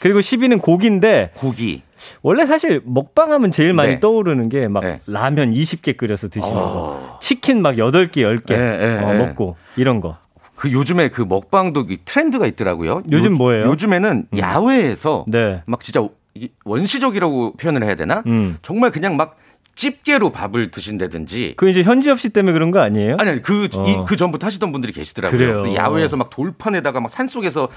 그리고 0.00 0.18
10위는 0.18 0.60
고기인데 0.60 1.30
고기. 1.36 1.82
원래 2.22 2.46
사실 2.46 2.80
먹방하면 2.84 3.52
제일 3.52 3.74
많이 3.74 3.94
네. 3.94 4.00
떠오르는 4.00 4.48
게막 4.48 4.84
네. 4.84 5.00
라면 5.06 5.52
20개 5.52 5.96
끓여서 5.96 6.28
드시는 6.28 6.56
어. 6.56 6.60
거, 6.60 7.18
치킨 7.20 7.62
막 7.62 7.76
8개, 7.76 8.16
10개 8.16 8.52
예, 8.52 8.56
예, 8.56 9.04
어, 9.04 9.14
예. 9.14 9.18
먹고 9.18 9.56
이런 9.76 10.00
거. 10.00 10.16
그 10.58 10.72
요즘에 10.72 11.08
그 11.08 11.22
먹방도 11.22 11.86
이 11.88 11.98
트렌드가 12.04 12.44
있더라고요. 12.46 13.04
요즘 13.12 13.34
뭐예요? 13.34 13.66
요즘에는 13.68 14.26
야외에서 14.36 15.24
네. 15.28 15.62
막 15.66 15.84
진짜 15.84 16.04
이- 16.34 16.48
원시적이라고 16.64 17.52
표현을 17.54 17.84
해야 17.84 17.94
되나? 17.94 18.24
음. 18.26 18.58
정말 18.60 18.90
그냥 18.90 19.16
막 19.16 19.36
집게로 19.76 20.30
밥을 20.30 20.72
드신다든지. 20.72 21.54
그 21.56 21.70
이제 21.70 21.84
현지엽 21.84 22.18
씨 22.18 22.30
때문에 22.30 22.52
그런 22.52 22.72
거 22.72 22.80
아니에요? 22.80 23.14
아니, 23.20 23.30
아니 23.30 23.42
그, 23.42 23.68
어. 23.76 23.84
이, 23.86 23.96
그 24.04 24.16
전부터 24.16 24.48
하시던 24.48 24.72
분들이 24.72 24.92
계시더라고요. 24.92 25.74
야외에서 25.76 26.16
막 26.16 26.28
돌판에다가 26.30 27.00
막 27.00 27.08
산속에서 27.08 27.68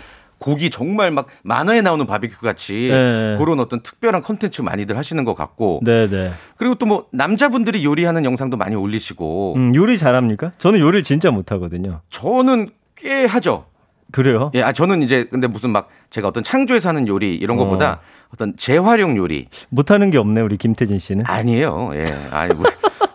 고기 0.42 0.72
정말 0.72 1.12
막 1.12 1.28
만화에 1.44 1.82
나오는 1.82 2.06
바비큐 2.08 2.42
같이 2.42 2.90
네. 2.92 3.36
그런 3.38 3.60
어떤 3.60 3.82
특별한 3.82 4.24
컨텐츠 4.24 4.64
많이들 4.64 4.98
하시는 4.98 5.24
것 5.24 5.36
같고. 5.36 5.82
네, 5.84 6.10
네. 6.10 6.32
그리고 6.58 6.76
또 6.76 6.88
뭐 6.88 7.06
남자분들이 7.14 7.86
요리하는 7.86 8.26
영상도 8.26 8.58
많이 8.58 8.76
올리시고. 8.76 9.54
음, 9.56 9.76
요리 9.76 9.98
잘합니까? 10.00 10.52
저는 10.58 10.80
요리를 10.80 11.04
진짜 11.04 11.30
못 11.32 11.52
하거든요. 11.54 12.02
저는 12.10 12.72
꽤 12.98 13.26
하죠. 13.26 13.66
그래요? 14.12 14.52
예, 14.56 14.62
아, 14.64 14.74
저는 14.74 15.04
이제 15.04 15.26
근데 15.32 15.48
무슨 15.48 15.70
막 15.70 15.88
제가 16.10 16.28
어떤 16.28 16.44
창조해서 16.44 16.90
하는 16.90 17.08
요리 17.08 17.36
이런 17.36 17.58
어. 17.60 17.64
것보다 17.64 18.02
어떤 18.34 18.58
재활용 18.58 19.16
요리 19.16 19.48
못하는 19.70 20.10
게 20.12 20.18
없네, 20.18 20.42
우리 20.42 20.58
김태진 20.58 20.98
씨는. 21.00 21.24
아니에요. 21.28 21.92
예. 21.94 22.04
아니 22.32 22.54
뭐, 22.54 22.66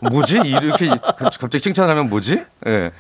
뭐지? 0.01 0.39
이렇게 0.45 0.89
갑자기 1.17 1.61
칭찬하면 1.61 2.09
뭐지? 2.09 2.41
예. 2.69 2.93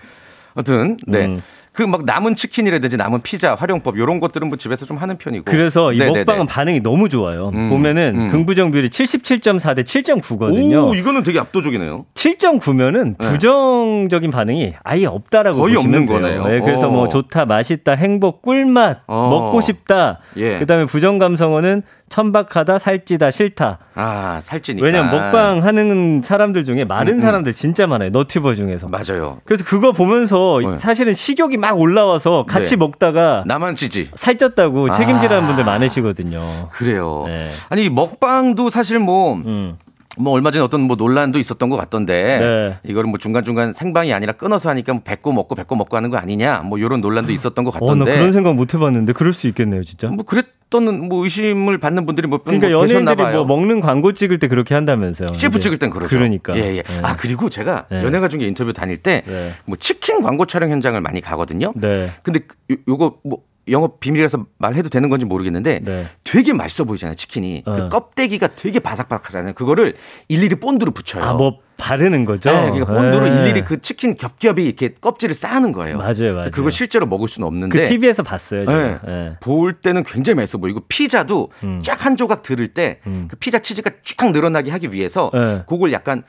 아무튼 0.54 0.96
네. 1.06 1.24
음. 1.26 1.42
그 1.76 1.82
막 1.86 2.04
남은 2.06 2.34
치킨이라든지 2.36 2.96
남은 2.96 3.20
피자 3.20 3.54
활용법 3.54 3.98
이런 3.98 4.18
것들은 4.18 4.48
뭐 4.48 4.56
집에서 4.56 4.86
좀 4.86 4.96
하는 4.96 5.18
편이고. 5.18 5.44
그래서 5.44 5.92
이 5.92 5.98
네네네. 5.98 6.20
먹방은 6.24 6.46
반응이 6.46 6.80
너무 6.80 7.10
좋아요. 7.10 7.50
음, 7.54 7.68
보면은 7.68 8.14
음. 8.16 8.28
긍부정 8.30 8.70
비율이 8.70 8.88
77.4 8.88 9.76
대 9.76 9.82
7.9거든요. 9.82 10.88
오, 10.88 10.94
이거는 10.94 11.22
되게 11.22 11.38
압도적이네요. 11.38 12.06
7.9면은 12.14 13.16
네. 13.18 13.28
부정적인 13.28 14.30
반응이 14.30 14.72
아예 14.84 15.04
없다라고 15.06 15.58
거의 15.58 15.74
보시면 15.74 15.94
없는 16.02 16.06
돼요. 16.06 16.20
거네요. 16.20 16.48
네, 16.48 16.60
그래서 16.64 16.88
어. 16.88 16.90
뭐 16.90 17.08
좋다, 17.10 17.44
맛있다, 17.44 17.92
행복, 17.92 18.40
꿀맛, 18.40 19.02
어. 19.06 19.28
먹고 19.30 19.60
싶다. 19.60 20.20
예. 20.38 20.58
그다음에 20.58 20.86
부정 20.86 21.18
감성어는 21.18 21.82
천박하다, 22.08 22.78
살찌다, 22.78 23.30
싫다. 23.30 23.78
아, 23.94 24.38
살찌니까. 24.40 24.84
왜냐면 24.86 25.10
먹방 25.10 25.64
하는 25.64 26.22
사람들 26.22 26.64
중에 26.64 26.84
마른 26.84 27.14
음, 27.14 27.18
음. 27.18 27.20
사람들 27.20 27.52
진짜 27.52 27.86
많아요. 27.86 28.10
너튜버 28.10 28.54
중에서. 28.54 28.88
맞아요. 28.88 29.40
그래서 29.44 29.64
그거 29.64 29.92
보면서 29.92 30.60
네. 30.62 30.76
사실은 30.78 31.14
식욕이 31.14 31.56
막 31.56 31.78
올라와서 31.78 32.44
같이 32.46 32.70
네. 32.70 32.76
먹다가 32.76 33.42
나만 33.46 33.74
찌지. 33.74 34.10
살쪘다고 34.14 34.90
아. 34.90 34.92
책임지라는 34.92 35.46
분들 35.46 35.64
많으시거든요. 35.64 36.68
그래요. 36.70 37.24
네. 37.26 37.50
아니 37.68 37.90
먹방도 37.90 38.70
사실 38.70 38.98
뭐 38.98 39.34
음. 39.34 39.76
뭐 40.18 40.32
얼마 40.32 40.50
전에 40.50 40.64
어떤 40.64 40.80
뭐 40.82 40.96
논란도 40.96 41.38
있었던 41.38 41.68
것 41.68 41.76
같던데 41.76 42.38
네. 42.38 42.90
이거를 42.90 43.10
뭐 43.10 43.18
중간 43.18 43.44
중간 43.44 43.72
생방이 43.72 44.14
아니라 44.14 44.32
끊어서 44.32 44.70
하니까 44.70 44.94
뭐 44.94 45.02
뱉고 45.04 45.32
먹고 45.32 45.54
뱉고 45.54 45.76
먹고 45.76 45.96
하는 45.96 46.08
거 46.08 46.16
아니냐 46.16 46.60
뭐 46.60 46.78
이런 46.78 47.00
논란도 47.02 47.32
있었던 47.32 47.64
것 47.64 47.76
어, 47.76 47.78
나 47.78 47.80
같던데 47.80 48.12
그런 48.12 48.32
생각 48.32 48.54
못 48.54 48.72
해봤는데 48.72 49.12
그럴 49.12 49.32
수 49.34 49.46
있겠네요, 49.48 49.84
진짜. 49.84 50.08
뭐 50.08 50.24
그랬 50.24 50.46
던뭐 50.70 51.22
의심을 51.22 51.78
받는 51.78 52.06
분들이 52.06 52.26
뭐 52.26 52.38
그러니까 52.38 52.68
뭐 52.68 52.82
계셨나 52.82 53.12
연예인들이. 53.12 53.36
뭐 53.36 53.44
먹는 53.44 53.80
광고 53.80 54.12
찍을 54.12 54.38
때 54.38 54.48
그렇게 54.48 54.74
한다면서요. 54.74 55.28
CF 55.32 55.56
이제. 55.56 55.60
찍을 55.60 55.78
땐 55.78 55.90
그러죠. 55.90 56.08
그러니까. 56.08 56.56
예, 56.56 56.76
예. 56.76 56.82
네. 56.82 57.00
아, 57.02 57.16
그리고 57.16 57.48
제가 57.48 57.86
네. 57.90 58.02
연예가 58.02 58.28
중에 58.28 58.44
인터뷰 58.46 58.72
다닐 58.72 58.96
때 58.96 59.22
네. 59.26 59.52
뭐 59.64 59.76
치킨 59.76 60.22
광고 60.22 60.44
촬영 60.46 60.70
현장을 60.70 61.00
많이 61.00 61.20
가거든요. 61.20 61.72
네. 61.76 62.10
근데 62.22 62.40
요, 62.72 62.76
요거 62.88 63.20
뭐 63.24 63.38
영업 63.68 64.00
비밀이라서 64.00 64.46
말해도 64.58 64.88
되는 64.88 65.08
건지 65.08 65.26
모르겠는데 65.26 65.80
네. 65.84 66.06
되게 66.24 66.52
맛있어 66.52 66.84
보이잖아요, 66.84 67.16
치킨이. 67.16 67.62
그 67.64 67.70
어. 67.70 67.88
껍데기가 67.88 68.48
되게 68.48 68.78
바삭바삭하잖아요. 68.78 69.54
그거를 69.54 69.94
일일이 70.28 70.56
본드로 70.56 70.92
붙여요. 70.92 71.24
아, 71.24 71.32
뭐 71.34 71.58
바르는 71.76 72.24
거죠? 72.24 72.50
네, 72.50 72.70
그러니까 72.70 72.86
본드로 72.86 73.28
네. 73.28 73.42
일일이 73.42 73.64
그 73.64 73.80
치킨 73.80 74.16
겹겹이 74.16 74.64
이렇게 74.64 74.94
껍질을 74.94 75.34
쌓는 75.34 75.72
거예요. 75.72 75.98
맞아요, 75.98 76.14
그래서 76.14 76.34
맞아요. 76.34 76.50
그걸 76.52 76.70
실제로 76.70 77.06
먹을 77.06 77.28
수는 77.28 77.46
없는데 77.46 77.82
그 77.82 77.88
TV에서 77.88 78.22
봤어요. 78.22 78.64
네. 78.64 78.98
네. 79.04 79.36
볼 79.40 79.74
때는 79.74 80.04
굉장히 80.04 80.36
맛있어 80.36 80.58
보이고 80.58 80.80
피자도 80.88 81.50
음. 81.64 81.80
쫙한 81.82 82.16
조각 82.16 82.42
들을 82.42 82.66
때그 82.68 83.36
피자 83.40 83.58
치즈가 83.58 83.90
쫙 84.02 84.30
늘어나게 84.30 84.70
하기 84.70 84.92
위해서 84.92 85.30
네. 85.34 85.62
그걸 85.66 85.92
약간 85.92 86.22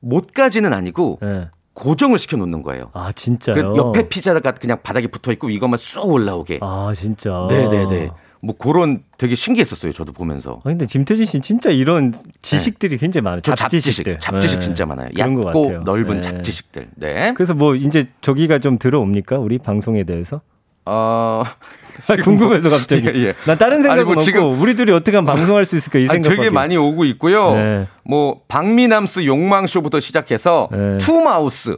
못까지는 0.00 0.72
아니고 0.72 1.18
네. 1.22 1.48
고정을 1.74 2.18
시켜 2.18 2.36
놓는 2.36 2.62
거예요. 2.62 2.90
아, 2.92 3.12
진짜요? 3.12 3.54
그 3.54 3.76
옆에 3.78 4.08
피자가 4.08 4.52
그냥 4.52 4.78
바닥에 4.82 5.06
붙어 5.06 5.32
있고 5.32 5.50
이것만 5.50 5.78
쑥 5.78 6.10
올라오게. 6.10 6.58
아, 6.60 6.92
진짜. 6.94 7.46
네네네. 7.48 8.10
뭐 8.44 8.56
그런 8.58 9.04
되게 9.18 9.36
신기했었어요. 9.36 9.92
저도 9.92 10.12
보면서. 10.12 10.60
아, 10.64 10.68
근데 10.68 10.84
김태진 10.84 11.24
씨는 11.26 11.42
진짜 11.42 11.70
이런 11.70 12.12
지식들이 12.42 12.98
굉장히 12.98 13.22
많아요. 13.22 13.40
네. 13.40 13.42
저 13.42 13.54
잡지식, 13.54 13.92
잡지식들. 13.92 14.18
잡지식 14.18 14.58
네. 14.58 14.64
진짜 14.64 14.84
많아요. 14.84 15.10
얇고. 15.16 15.82
넓은 15.84 16.16
네. 16.16 16.22
잡지식들. 16.22 16.88
네. 16.96 17.32
그래서 17.34 17.54
뭐 17.54 17.76
이제 17.76 18.08
저기가 18.20 18.58
좀 18.58 18.78
들어옵니까? 18.78 19.38
우리 19.38 19.58
방송에 19.58 20.02
대해서? 20.04 20.40
어. 20.84 21.42
아, 22.08 22.16
궁금해서 22.16 22.70
갑자기. 22.70 23.06
예, 23.06 23.12
예. 23.28 23.34
난 23.44 23.58
다른 23.58 23.82
생각은 23.82 24.04
뭐 24.04 24.12
없고 24.14 24.22
지금- 24.24 24.60
우리들이 24.60 24.92
어떻게 24.92 25.16
하면 25.16 25.32
방송할 25.32 25.66
수 25.66 25.76
있을까 25.76 25.98
이 25.98 26.06
생각. 26.06 26.30
되게 26.30 26.48
많이 26.50 26.76
오고 26.76 27.04
있고요. 27.04 27.54
네. 27.54 27.86
뭐 28.02 28.40
박미남스 28.48 29.26
용망쇼부터 29.26 30.00
시작해서 30.00 30.68
네. 30.72 30.96
two 30.98 31.21
mouths, 31.21 31.76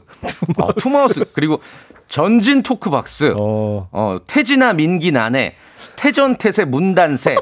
어, 0.59 0.73
투마우스 0.75 1.25
그리고 1.33 1.61
전진 2.09 2.63
talk 2.63 2.99
box, 2.99 3.35
어. 3.37 3.89
어. 3.91 4.19
태진아 4.27 4.73
민기 4.73 5.11
나네, 5.13 5.57
태전태세 5.97 6.65
문단세, 6.65 7.37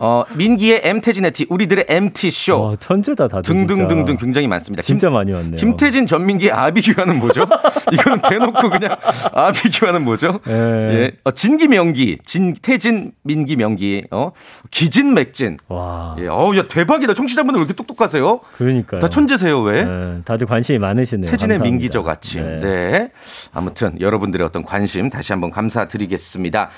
어, 0.00 0.22
민기의 0.34 0.80
M태진의 0.84 1.32
T, 1.32 1.46
우리들의 1.48 1.86
MT 1.88 2.30
쇼 2.30 2.62
와, 2.62 2.76
천재다 2.78 3.28
다들. 3.28 3.42
등등등등 3.42 4.06
진짜. 4.06 4.20
굉장히 4.24 4.46
많습니다. 4.46 4.82
진짜 4.82 5.10
많이 5.10 5.32
왔네요. 5.32 5.56
김태진 5.56 6.06
전민기의 6.06 6.52
아비규환은 6.52 7.18
뭐죠? 7.18 7.42
이거는 7.92 8.22
대놓고 8.22 8.70
그냥 8.70 8.96
아비규환은 9.32 10.04
뭐죠? 10.04 10.40
예. 10.48 10.52
예. 10.52 11.10
어, 11.24 11.30
진기 11.32 11.68
명기, 11.68 12.18
진태진 12.24 13.12
민기 13.22 13.56
명기, 13.56 14.04
어, 14.10 14.32
기진 14.70 15.14
맥진. 15.14 15.56
와. 15.68 16.14
예. 16.20 16.28
어우, 16.28 16.56
야, 16.56 16.62
대박이다. 16.68 17.14
청취자분들 17.14 17.58
왜 17.60 17.64
이렇게 17.64 17.74
똑똑하세요? 17.74 18.40
그러니까요. 18.56 19.00
다 19.00 19.08
천재세요, 19.08 19.60
왜? 19.62 19.84
네, 19.84 20.18
다들 20.24 20.46
관심이 20.46 20.78
많으시네요. 20.78 21.30
태진의 21.30 21.58
감사합니다. 21.58 21.64
민기적 21.64 22.08
아침. 22.08 22.42
네. 22.42 22.60
네. 22.60 23.10
아무튼 23.52 24.00
여러분들의 24.00 24.46
어떤 24.46 24.62
관심 24.62 25.10
다시 25.10 25.32
한번 25.32 25.50
감사드리겠습니다. 25.50 26.70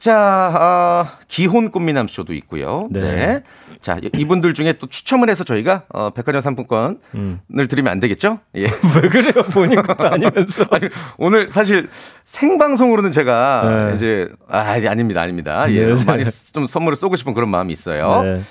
자, 0.00 1.06
어, 1.06 1.18
기혼 1.28 1.70
꽃미남 1.70 2.08
쇼도 2.08 2.32
있고요. 2.32 2.88
네. 2.90 3.00
네. 3.00 3.42
자, 3.82 3.98
이분들 4.16 4.54
중에 4.54 4.72
또 4.74 4.86
추첨을 4.86 5.28
해서 5.28 5.44
저희가 5.44 5.82
어, 5.90 6.08
백화점 6.10 6.40
상품권을 6.40 7.68
드리면 7.68 7.92
안 7.92 8.00
되겠죠? 8.00 8.38
예. 8.56 8.62
왜 9.02 9.08
그래요? 9.10 9.32
본인 9.52 9.82
것도 9.82 10.08
아니면서. 10.08 10.64
아니, 10.70 10.88
오늘 11.18 11.50
사실 11.50 11.90
생방송으로는 12.24 13.12
제가 13.12 13.88
네. 13.90 13.94
이제 13.96 14.28
아, 14.48 14.60
아닙니다. 14.88 15.20
아닙니다. 15.20 15.70
예. 15.70 15.94
네. 15.94 16.04
많이 16.06 16.24
좀 16.52 16.66
선물을 16.66 16.96
쏘고 16.96 17.16
싶은 17.16 17.34
그런 17.34 17.50
마음이 17.50 17.70
있어요. 17.72 18.22
네. 18.22 18.42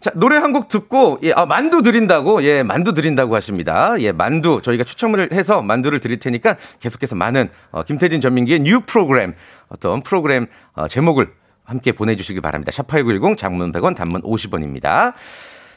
자, 0.00 0.10
노래 0.14 0.36
한 0.36 0.52
곡 0.52 0.68
듣고, 0.68 1.18
예, 1.22 1.32
아, 1.32 1.46
만두 1.46 1.80
드린다고, 1.80 2.42
예, 2.44 2.62
만두 2.62 2.92
드린다고 2.92 3.34
하십니다. 3.36 3.94
예, 4.00 4.12
만두, 4.12 4.60
저희가 4.62 4.84
추첨을 4.84 5.30
해서 5.32 5.62
만두를 5.62 5.98
드릴 5.98 6.18
테니까 6.18 6.58
계속해서 6.78 7.16
많은, 7.16 7.48
어, 7.70 7.84
김태진 7.84 8.20
전민기의 8.20 8.60
new 8.60 8.80
프로그램, 8.80 9.32
어떤 9.68 10.02
프로그램, 10.02 10.46
어, 10.74 10.88
제목을 10.88 11.32
함께 11.64 11.92
보내주시기 11.92 12.40
바랍니다. 12.40 12.70
샵8910 12.72 13.36
장문 13.38 13.72
100원, 13.72 13.96
단문 13.96 14.22
50원입니다. 14.22 15.14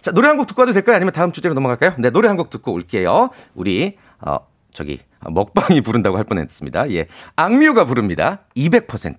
자, 0.01 0.11
노래 0.11 0.27
한 0.27 0.37
곡 0.37 0.47
듣고 0.47 0.61
와도 0.61 0.73
될까요? 0.73 0.95
아니면 0.95 1.13
다음 1.13 1.31
주제로 1.31 1.53
넘어갈까요? 1.53 1.93
네, 1.97 2.09
노래 2.09 2.27
한 2.27 2.37
곡 2.37 2.49
듣고 2.49 2.73
올게요. 2.73 3.29
우리, 3.55 3.97
어, 4.21 4.37
저기, 4.71 4.99
아, 5.19 5.29
먹방이 5.29 5.81
부른다고 5.81 6.17
할 6.17 6.23
뻔 6.25 6.37
했습니다. 6.39 6.89
예. 6.91 7.07
악뮤가 7.35 7.85
부릅니다. 7.85 8.41
200%. 8.55 9.15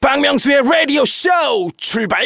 박명수의 0.00 0.62
라디오 0.62 1.04
쇼 1.04 1.28
출발 1.76 2.24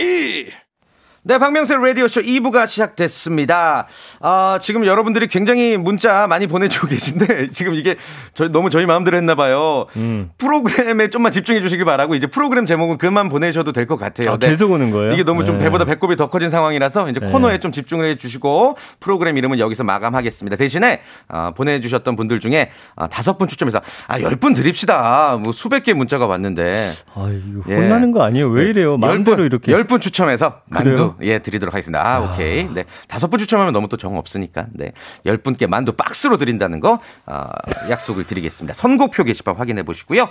네, 1.27 1.39
박명수의 1.39 1.81
라디오쇼 1.83 2.21
2부가 2.21 2.67
시작됐습니다. 2.67 3.87
아, 4.21 4.59
지금 4.61 4.85
여러분들이 4.85 5.27
굉장히 5.29 5.79
문자 5.79 6.27
많이 6.27 6.47
보내주고 6.47 6.87
계신데, 6.87 7.49
지금 7.53 7.73
이게 7.73 7.97
저, 8.35 8.49
너무 8.49 8.69
저희 8.69 8.85
마음대로 8.85 9.17
했나봐요. 9.17 9.87
음. 9.97 10.29
프로그램에 10.37 11.09
좀만 11.09 11.33
집중해 11.33 11.63
주시기 11.63 11.85
바라고, 11.85 12.15
이제 12.15 12.27
프로그램 12.27 12.67
제목은 12.67 12.99
그만 12.99 13.31
보내셔도 13.31 13.73
될 13.73 13.87
것 13.87 13.97
같아요. 13.97 14.33
아, 14.33 14.37
계속 14.37 14.71
오는 14.73 14.91
거예요? 14.91 15.13
이게 15.13 15.25
너무 15.25 15.45
좀 15.45 15.57
네. 15.57 15.65
배보다 15.65 15.87
배꼽이 15.87 16.15
더 16.17 16.29
커진 16.29 16.51
상황이라서, 16.51 17.09
이제 17.09 17.21
네. 17.21 17.31
코너에 17.31 17.57
좀 17.59 17.73
집중을 17.73 18.05
해 18.05 18.17
주시고, 18.17 18.77
프로그램 19.01 19.39
이름은 19.39 19.59
여기서 19.59 19.83
마감하겠습니다. 19.83 20.57
대신에, 20.57 21.01
아, 21.29 21.53
보내주셨던 21.57 22.17
분들 22.17 22.39
중에, 22.41 22.69
아, 22.97 23.07
다섯 23.09 23.39
분 23.39 23.49
추첨해서, 23.49 23.81
아, 24.09 24.21
열 24.21 24.37
분 24.37 24.53
드립시다. 24.53 25.39
뭐 25.41 25.53
수백 25.53 25.85
개 25.85 25.95
문자가 25.95 26.27
왔는데, 26.27 26.91
아, 27.15 27.31
이거 27.31 27.63
예. 27.71 27.77
혼나는 27.77 28.13
거 28.13 28.23
아니에요? 28.25 28.49
왜 28.49 28.69
이래요? 28.69 28.99
마음대로 28.99 29.37
열 29.39 29.39
분, 29.39 29.47
이렇게. 29.47 29.73
열 29.73 29.85
분 29.87 30.01
추첨해서 30.01 30.61
만두 30.69 31.14
예 31.23 31.39
드리도록 31.39 31.75
하겠습니다. 31.75 32.05
아, 32.05 32.21
오케이. 32.21 32.69
네. 32.69 32.85
다섯 33.09 33.29
분 33.29 33.39
추첨하면 33.39 33.73
너무 33.73 33.89
또 33.89 33.97
정 33.97 34.17
없으니까. 34.19 34.67
네. 34.73 34.93
열 35.25 35.39
분께 35.39 35.67
만두 35.67 35.93
박스로 35.93 36.37
드린다는 36.37 36.81
거 36.81 37.01
아, 37.27 37.49
약속을 37.89 38.25
드리겠습니다. 38.25 38.75
선곡표 38.75 39.25
게시판 39.25 39.55
확인해 39.57 39.83
보시고요. 39.83 40.29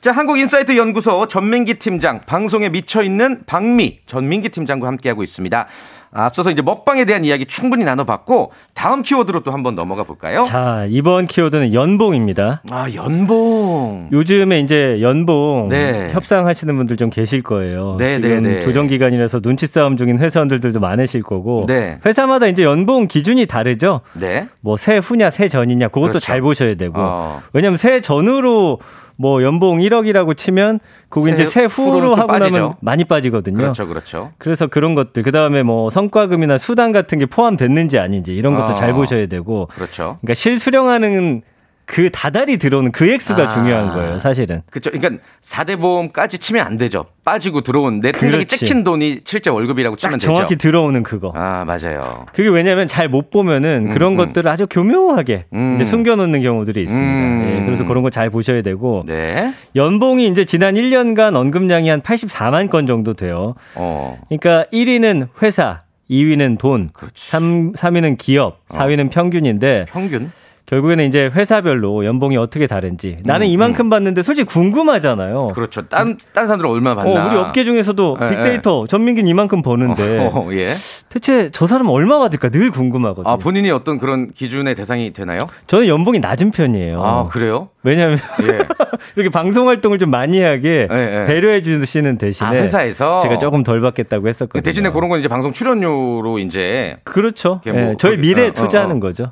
자, 0.00 0.12
한국인사이트 0.12 0.76
연구소 0.76 1.26
전민기 1.28 1.74
팀장, 1.78 2.20
방송에 2.26 2.68
미쳐 2.68 3.02
있는 3.02 3.42
박미 3.46 4.00
전민기 4.04 4.50
팀장과 4.50 4.86
함께하고 4.86 5.22
있습니다. 5.22 5.66
아, 6.14 6.26
앞서서 6.26 6.50
이제 6.50 6.62
먹방에 6.62 7.04
대한 7.04 7.24
이야기 7.24 7.44
충분히 7.44 7.84
나눠봤고 7.84 8.52
다음 8.72 9.02
키워드로 9.02 9.40
또 9.40 9.50
한번 9.50 9.74
넘어가 9.74 10.04
볼까요? 10.04 10.44
자, 10.44 10.86
이번 10.88 11.26
키워드는 11.26 11.74
연봉입니다. 11.74 12.62
아, 12.70 12.86
연봉. 12.94 14.08
요즘에 14.12 14.60
이제 14.60 14.98
연봉 15.00 15.68
네. 15.68 16.10
협상하시는 16.12 16.76
분들 16.76 16.96
좀 16.96 17.10
계실 17.10 17.42
거예요. 17.42 17.96
네, 17.98 18.20
지금 18.20 18.42
네, 18.42 18.54
네. 18.54 18.60
조정 18.60 18.86
기간이라서 18.86 19.40
눈치 19.40 19.66
싸움 19.66 19.96
중인 19.96 20.18
회사원들도 20.18 20.78
많으실 20.78 21.22
거고. 21.22 21.62
네. 21.66 21.98
회사마다 22.06 22.46
이제 22.46 22.62
연봉 22.62 23.08
기준이 23.08 23.46
다르죠. 23.46 24.00
네. 24.14 24.48
뭐 24.60 24.76
새 24.76 24.98
후냐 24.98 25.30
새 25.30 25.48
전이냐 25.48 25.88
그것도 25.88 26.00
그렇죠. 26.08 26.18
잘 26.20 26.40
보셔야 26.40 26.74
되고. 26.76 26.94
어. 26.96 27.40
왜냐면 27.52 27.76
새 27.76 28.00
전으로 28.00 28.78
뭐 29.16 29.42
연봉 29.42 29.78
1억이라고 29.78 30.36
치면 30.36 30.80
그거 31.08 31.26
새 31.26 31.32
이제 31.32 31.46
새 31.46 31.64
후로는 31.64 32.00
후로 32.00 32.14
좀 32.14 32.22
하고 32.22 32.32
나면 32.32 32.40
빠지죠. 32.48 32.74
많이 32.80 33.04
빠지거든요. 33.04 33.56
그렇죠, 33.56 33.86
그렇죠. 33.86 34.32
그래서 34.38 34.66
그런 34.66 34.94
것들 34.94 35.22
그 35.22 35.30
다음에 35.30 35.62
뭐 35.62 35.90
성과금이나 35.90 36.58
수당 36.58 36.92
같은 36.92 37.18
게 37.18 37.26
포함됐는지 37.26 37.98
아닌지 37.98 38.34
이런 38.34 38.54
것도 38.54 38.72
어. 38.72 38.74
잘 38.74 38.92
보셔야 38.92 39.26
되고 39.26 39.68
그렇죠. 39.72 40.18
그러니까 40.20 40.34
실수령하는 40.34 41.42
그 41.86 42.10
다달이 42.10 42.56
들어오는 42.56 42.92
그 42.92 43.10
액수가 43.12 43.42
아. 43.42 43.48
중요한 43.48 43.88
거예요, 43.92 44.18
사실은. 44.18 44.62
그렇죠. 44.70 44.90
그러니까 44.90 45.22
4대 45.42 45.78
보험까지 45.78 46.38
치면 46.38 46.64
안 46.66 46.76
되죠. 46.78 47.04
빠지고 47.24 47.60
들어온 47.60 48.00
내 48.00 48.10
통장에. 48.12 48.44
찍힌 48.44 48.84
돈이 48.84 49.20
실제 49.24 49.50
월급이라고 49.50 49.96
치면 49.96 50.12
딱 50.12 50.16
되죠. 50.18 50.32
정확히 50.32 50.56
들어오는 50.56 51.02
그거. 51.02 51.32
아, 51.34 51.64
맞아요. 51.66 52.26
그게 52.34 52.48
왜냐면 52.48 52.88
잘 52.88 53.08
못 53.08 53.30
보면은 53.30 53.90
그런 53.90 54.12
음. 54.12 54.16
것들을 54.16 54.50
아주 54.50 54.66
교묘하게 54.68 55.44
음. 55.52 55.74
이제 55.74 55.84
숨겨 55.84 56.16
놓는 56.16 56.42
경우들이 56.42 56.82
있습니다. 56.82 57.06
음. 57.06 57.58
예, 57.60 57.64
그래서 57.66 57.84
그런 57.84 58.02
거 58.02 58.10
잘 58.10 58.30
보셔야 58.30 58.62
되고 58.62 59.02
네. 59.06 59.52
연봉이 59.76 60.26
이제 60.28 60.44
지난 60.44 60.74
1년간 60.74 61.34
언급량이 61.36 61.88
한 61.88 62.00
84만 62.00 62.70
건 62.70 62.86
정도 62.86 63.12
돼요. 63.14 63.54
어. 63.74 64.18
그러니까 64.28 64.64
1위는 64.72 65.28
회사, 65.42 65.82
2위는 66.10 66.58
돈, 66.58 66.90
그렇지. 66.92 67.30
3, 67.30 67.72
3위는 67.72 68.18
기업, 68.18 68.66
4위는 68.68 69.10
평균인데 69.10 69.86
평균? 69.88 70.30
결국에는 70.66 71.04
이제 71.04 71.30
회사별로 71.34 72.06
연봉이 72.06 72.38
어떻게 72.38 72.66
다른지 72.66 73.18
나는 73.22 73.46
이만큼 73.46 73.90
받는데 73.90 74.22
솔직히 74.22 74.46
궁금하잖아요. 74.48 75.48
그렇죠. 75.54 75.82
딴, 75.88 76.16
딴 76.32 76.46
사람들은 76.46 76.70
얼마나 76.70 76.96
받나. 76.96 77.24
어, 77.24 77.28
우리 77.28 77.36
업계 77.36 77.64
중에서도 77.64 78.16
예, 78.22 78.28
빅데이터 78.30 78.86
전민기는 78.86 79.28
이만큼 79.28 79.60
버는데 79.60 80.30
어, 80.32 80.48
예. 80.52 80.74
대체 81.10 81.50
저 81.52 81.66
사람은 81.66 81.90
얼마 81.90 82.18
받을까 82.18 82.48
늘 82.48 82.70
궁금하거든요. 82.70 83.30
아, 83.30 83.36
본인이 83.36 83.70
어떤 83.70 83.98
그런 83.98 84.32
기준의 84.32 84.74
대상이 84.74 85.12
되나요? 85.12 85.40
저는 85.66 85.86
연봉이 85.86 86.18
낮은 86.18 86.50
편이에요. 86.50 87.02
아, 87.02 87.24
그래요? 87.24 87.68
왜냐하면 87.82 88.18
예. 88.44 88.60
이렇게 89.16 89.28
방송 89.28 89.68
활동을 89.68 89.98
좀 89.98 90.10
많이 90.10 90.40
하게 90.40 90.88
예, 90.90 91.10
예. 91.14 91.24
배려해 91.26 91.60
주시는 91.60 92.16
대신에 92.16 92.48
아, 92.48 92.52
회사에서? 92.52 93.20
제가 93.20 93.38
조금 93.38 93.62
덜 93.64 93.82
받겠다고 93.82 94.28
했었거든요. 94.28 94.62
대신에 94.62 94.90
그런 94.90 95.10
건 95.10 95.20
이제 95.20 95.28
방송 95.28 95.52
출연료로 95.52 96.38
이제 96.38 96.96
그렇죠. 97.04 97.60
뭐 97.66 97.74
예, 97.74 97.94
저희 97.98 98.16
미래에 98.16 98.46
어, 98.46 98.48
어, 98.48 98.52
투자하는 98.52 98.96
어. 98.96 99.00
거죠. 99.00 99.30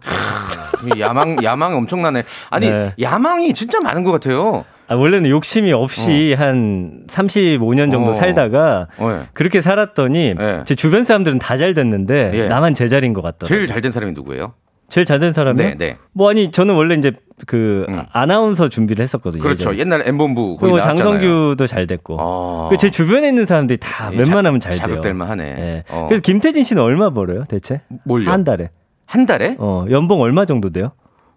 이 0.96 1.00
야망 1.00 1.36
야망 1.42 1.74
엄청나네. 1.76 2.24
아니 2.50 2.70
네. 2.70 2.92
야망이 3.00 3.52
진짜 3.54 3.78
많은 3.80 4.04
것 4.04 4.12
같아요. 4.12 4.64
아, 4.88 4.94
원래는 4.94 5.30
욕심이 5.30 5.72
없이 5.72 6.34
한 6.36 7.04
35년 7.08 7.90
정도 7.90 8.10
어. 8.10 8.14
살다가 8.14 8.88
어, 8.98 9.10
예. 9.22 9.28
그렇게 9.32 9.60
살았더니 9.60 10.34
예. 10.38 10.62
제 10.66 10.74
주변 10.74 11.04
사람들은 11.04 11.38
다 11.38 11.56
잘 11.56 11.72
됐는데 11.74 12.30
예. 12.34 12.48
나만 12.48 12.74
제자리인 12.74 13.12
것 13.12 13.22
같더라고요. 13.22 13.48
제일 13.48 13.66
잘 13.66 13.80
된 13.80 13.90
사람이 13.92 14.12
누구예요? 14.12 14.54
제일 14.88 15.06
잘 15.06 15.20
된 15.20 15.32
사람이 15.32 15.56
네, 15.62 15.74
네. 15.78 15.96
뭐 16.12 16.28
아니 16.28 16.50
저는 16.50 16.74
원래 16.74 16.94
이제 16.96 17.12
그 17.46 17.86
음. 17.88 18.02
아나운서 18.12 18.68
준비를 18.68 19.02
했었거든요. 19.02 19.42
그렇죠. 19.42 19.74
옛날 19.78 20.02
엠본부 20.06 20.56
그리고 20.60 20.76
나왔잖아요. 20.78 21.12
장성규도 21.20 21.66
잘 21.66 21.86
됐고. 21.86 22.16
어. 22.20 22.68
그제 22.70 22.90
주변에 22.90 23.28
있는 23.28 23.46
사람들이 23.46 23.78
다 23.80 24.10
예, 24.12 24.18
웬만하면 24.18 24.60
자- 24.60 24.68
잘 24.70 24.78
돼요. 24.78 24.86
자극될 24.88 25.14
만하네. 25.14 25.44
예. 25.44 25.84
어. 25.88 26.06
그래서 26.08 26.20
김태진 26.20 26.64
씨는 26.64 26.82
얼마 26.82 27.08
벌어요, 27.10 27.44
대체? 27.48 27.80
뭘요? 28.04 28.30
한 28.30 28.44
달에. 28.44 28.68
한 29.12 29.26
달에? 29.26 29.56
어, 29.58 29.84
연봉 29.90 30.22
얼마 30.22 30.46
정도 30.46 30.70
돼요? 30.70 30.92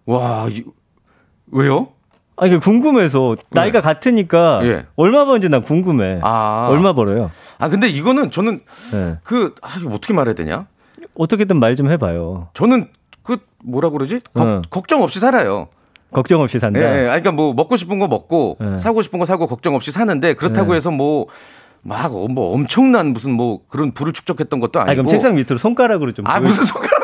와 0.06 0.46
이, 0.50 0.64
왜요? 1.52 1.88
아니, 2.36 2.50
그 2.52 2.58
궁금해서 2.60 3.36
나이가 3.50 3.82
같으니까 3.82 4.60
예. 4.64 4.86
얼마 4.96 5.26
버는지 5.26 5.50
난 5.50 5.60
궁금해. 5.60 6.20
아. 6.22 6.68
얼마 6.70 6.94
벌어요? 6.94 7.30
아 7.58 7.68
근데 7.68 7.86
이거는 7.88 8.30
저는 8.30 8.60
예. 8.94 9.18
그 9.22 9.54
아, 9.60 9.76
이거 9.78 9.90
어떻게 9.94 10.14
말해야 10.14 10.34
되냐? 10.34 10.66
어떻게든 11.18 11.58
말 11.58 11.76
좀 11.76 11.90
해봐요. 11.90 12.48
저는 12.54 12.88
그 13.22 13.36
뭐라 13.62 13.90
그러지? 13.90 14.20
걱- 14.32 14.48
어. 14.48 14.62
걱정 14.70 15.02
없이 15.02 15.18
살아요. 15.18 15.68
걱정 16.12 16.40
없이 16.40 16.58
산다. 16.58 16.80
예, 16.80 16.84
예. 16.84 16.88
아니, 17.10 17.20
그러니까 17.22 17.32
뭐 17.32 17.52
먹고 17.52 17.76
싶은 17.76 17.98
거 17.98 18.08
먹고 18.08 18.56
네. 18.58 18.78
사고 18.78 19.02
싶은 19.02 19.18
거 19.18 19.26
사고 19.26 19.46
걱정 19.46 19.74
없이 19.74 19.90
사는데 19.90 20.32
그렇다고 20.32 20.72
네. 20.72 20.76
해서 20.76 20.90
뭐 20.90 21.26
막 21.88 22.10
뭐 22.28 22.52
엄청난 22.52 23.12
무슨 23.12 23.30
뭐 23.32 23.60
그런 23.68 23.92
부를 23.92 24.12
축적했던 24.12 24.58
것도 24.60 24.80
아니고. 24.80 24.90
아니, 24.90 24.96
그럼 24.96 25.08
책상 25.08 25.36
밑으로 25.36 25.56
손가락으로 25.58 26.12
좀. 26.12 26.26
아 26.26 26.38
보여- 26.40 26.48
무슨 26.48 26.64
손가락 26.64 26.95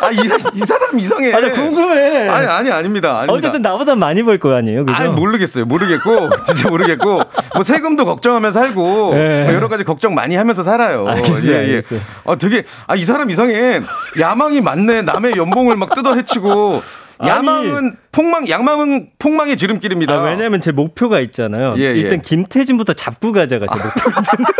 아, 0.00 0.10
이, 0.10 0.16
이 0.54 0.60
사람 0.60 0.98
이상해. 0.98 1.32
아, 1.32 1.40
나 1.40 1.52
궁금해. 1.52 2.28
아니, 2.28 2.46
아니, 2.46 2.70
아닙니다. 2.70 3.10
아닙니다. 3.18 3.32
어쨌든 3.32 3.62
나보다 3.62 3.94
많이 3.94 4.22
벌 4.22 4.38
거 4.38 4.54
아니에요, 4.56 4.84
그죠? 4.84 4.96
아니, 4.96 5.08
모르겠어요. 5.12 5.64
모르겠고, 5.64 6.30
진짜 6.44 6.68
모르겠고, 6.68 7.22
뭐 7.54 7.62
세금도 7.62 8.04
걱정하면서 8.04 8.58
살고, 8.60 9.12
예. 9.14 9.44
뭐 9.44 9.54
여러 9.54 9.68
가지 9.68 9.84
걱정 9.84 10.14
많이 10.14 10.34
하면서 10.34 10.62
살아요. 10.64 11.06
알겠어요, 11.06 11.56
알겠어요. 11.56 12.00
아, 12.24 12.34
되게, 12.36 12.64
아, 12.88 12.96
이 12.96 13.04
사람 13.04 13.30
이상해. 13.30 13.80
야망이 14.18 14.60
많네. 14.60 15.02
남의 15.02 15.34
연봉을 15.36 15.76
막 15.76 15.94
뜯어 15.94 16.14
헤치고, 16.14 16.82
아니. 17.18 17.30
야망은 17.30 17.96
폭망, 18.10 18.48
야망은 18.48 19.10
폭망의 19.20 19.56
지름길입니다. 19.56 20.14
아, 20.14 20.22
왜냐면 20.24 20.60
제 20.60 20.72
목표가 20.72 21.20
있잖아요. 21.20 21.74
예, 21.78 21.82
예. 21.82 21.90
일단 21.92 22.20
김태진부터 22.20 22.94
잡고 22.94 23.30
가자가 23.32 23.66
제 23.68 23.74
목표. 23.76 24.20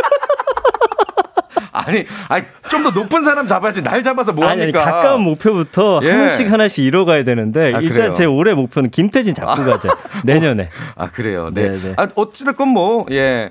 아니, 1.72 2.04
아니, 2.28 2.44
좀 2.68 2.82
더 2.82 2.90
높은 2.90 3.22
사람 3.22 3.46
잡아야지. 3.46 3.82
날 3.82 4.02
잡아서 4.02 4.32
뭐 4.32 4.44
아니, 4.44 4.62
아니, 4.62 4.72
합니까? 4.72 4.84
가까운 4.84 5.22
목표부터 5.22 6.00
예. 6.02 6.10
하나씩 6.10 6.50
하나씩 6.52 6.84
이뤄가야 6.84 7.24
되는데 7.24 7.60
아, 7.74 7.78
일단 7.80 7.96
그래요? 7.96 8.12
제 8.12 8.24
올해 8.24 8.54
목표는 8.54 8.90
김태진 8.90 9.34
잡고 9.34 9.64
가자. 9.64 9.88
내년에. 10.24 10.68
아, 10.96 11.08
그래요. 11.10 11.50
네. 11.52 11.70
네, 11.70 11.78
네. 11.78 11.94
아, 11.96 12.06
어찌됐건 12.14 12.68
뭐, 12.68 13.06
예. 13.12 13.50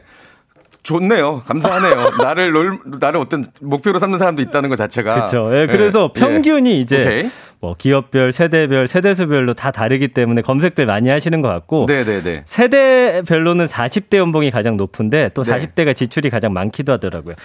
좋네요. 0.84 1.44
감사하네요. 1.46 2.10
나를 2.24 2.56
롤, 2.56 2.80
나를 3.00 3.20
어떤 3.20 3.46
목표로 3.62 4.00
삼는 4.00 4.18
사람도 4.18 4.42
있다는 4.42 4.70
것 4.70 4.76
자체가. 4.78 5.14
그렇죠. 5.14 5.50
예, 5.54 5.68
그래서 5.68 6.12
예. 6.16 6.20
평균이 6.20 6.82
이제 6.82 6.98
오케이. 7.02 7.30
뭐 7.60 7.76
기업별, 7.78 8.32
세대별, 8.32 8.88
세대수별로 8.88 9.54
다 9.54 9.70
다르기 9.70 10.08
때문에 10.08 10.42
검색들 10.42 10.88
많이 10.88 11.10
하시는 11.10 11.40
것 11.42 11.48
같고 11.50 11.86
네네네. 11.88 12.44
세대별로는 12.48 13.68
40대 13.68 14.18
연봉이 14.18 14.50
가장 14.50 14.76
높은데 14.78 15.30
또 15.36 15.44
네. 15.44 15.52
40대가 15.68 15.96
지출이 15.96 16.32
가장 16.32 16.52
많기도 16.54 16.92
하더라고요. 16.94 17.36